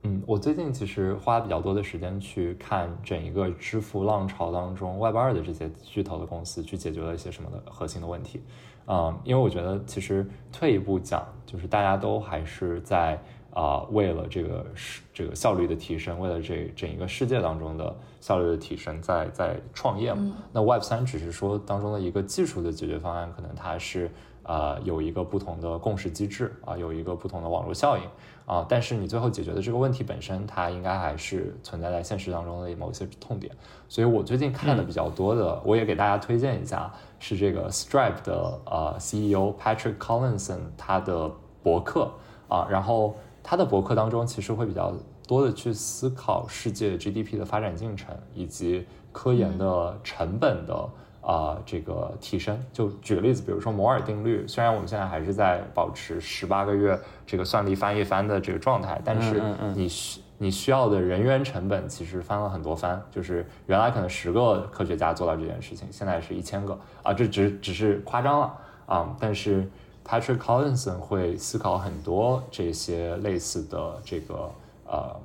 [0.07, 8.39] 嗯，我最近其实花比较多的时间去看整一个支付浪潮当中 Web 二的这些巨头的公司去解决了一些什么的核心的问题。
[8.85, 13.19] 嗯，因为我觉得其实退一步讲，就是大家都还是在
[13.51, 20.37] 啊为了这个是这个效率的提升，为了这整一个世界当中的效率的提升，在在创业嘛。
[20.53, 24.11] 那 Web 三只是说当中的一个技术的解决方案，可能它是。
[24.47, 28.03] 呃，有一个不同的共识机制啊，有一个不同的网络效应
[28.45, 33.51] 啊，但是你最后解决的这个问题本身，它应该还是存在在现实当中的某些痛点。
[33.89, 41.31] 所以我最近看的比较多的，我也给大家推荐一下，是这个 Stripe 的呃 CEO Patrick Collinson 他的
[41.63, 42.11] 博客
[42.47, 44.93] 啊，然后他的博客当中其实会比较
[45.27, 50.87] 多的去思考世界 GDP 的发展进程以及科研的成本的。
[51.25, 59.41] 啊，这个提升，就举个例子，比如说摩尔定律，虽然我们现在还是在保持十八个月这个算力翻一番的这个状态，但是
[59.73, 66.77] 你需你需要的人员成本其实翻了很多番，就是原来可能十个科学家做到这件事情，现在是一千个。
[67.01, 69.67] 啊，这只只是夸张了啊，但是
[70.07, 74.51] Patrick Collinson 会思考很多这些类似的这个
[74.85, 75.19] 呃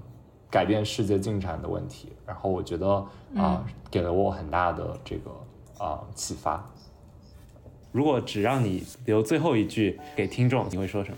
[0.51, 3.05] 改变世界进展的问题，然后我觉得
[3.37, 5.31] 啊，给了我很大的这个。
[5.81, 6.65] 啊，启发！
[7.91, 11.17] 如果只让你留最后一句给听众，你会说什么？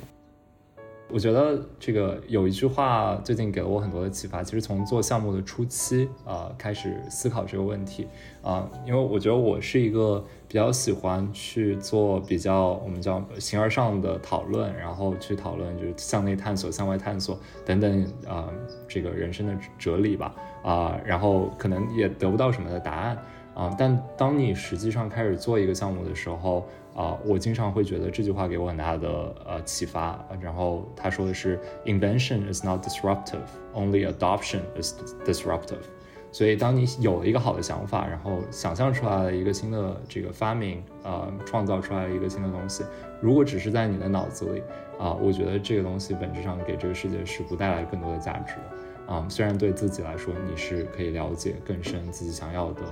[1.10, 4.42] 我觉得这个有一句话最近给了我很多的启发。
[4.42, 8.08] 其实从做项目的初期啊，开始思考这个问题
[8.40, 18.48] 啊，因为我觉得我是一个比较喜欢去做比较我们叫形而上的讨论，然后去讨论就是向内探索、向外探索等等啊，
[18.88, 23.18] 这个人生的哲理吧啊，然后可能也得不到什么的答案。
[23.54, 30.18] 啊，但当你实际上开始做一个项目的时候，啊，我经常会觉得这句话给我很大的呃启发。
[30.40, 35.84] 然后他说的是，invention is not disruptive, only adoption is disruptive。
[36.30, 42.82] 所以当你有了一个好的想法，然后想象出来了一个新的这个发明，呃，创造出来了一个新的东西，
[43.20, 44.62] 如果只是在你的脑子里，
[44.98, 49.12] 啊，我觉得这个东西本质上给这个世界是不带来更多的价值的。
[49.12, 52.82] 啊，虽然对自己来说你是可以了解更深自己想要的，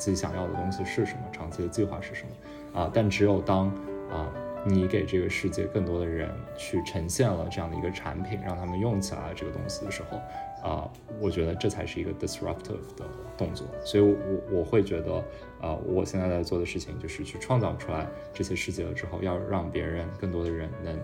[0.00, 3.68] 自己想要的东西是什么，长期的计划是什么啊，但只有当
[4.10, 4.32] 啊
[4.64, 10.90] 你给这个世界更多的人去呈现了这样的一个产品，让他们用起来这个东西的时候，啊，
[11.20, 13.04] 我觉得这才是一个 disruptive 的
[13.36, 13.66] 动作。
[13.84, 15.16] 所以，我我会觉得，
[15.60, 20.94] 啊，我现在在做的事情就是去创造出来这些世界了之后，要让别人更多的人能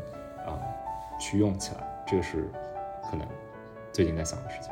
[0.46, 0.58] 啊
[1.20, 2.50] 去用起来，这个是
[3.10, 3.26] 可能
[3.92, 4.70] 最近在想的事情。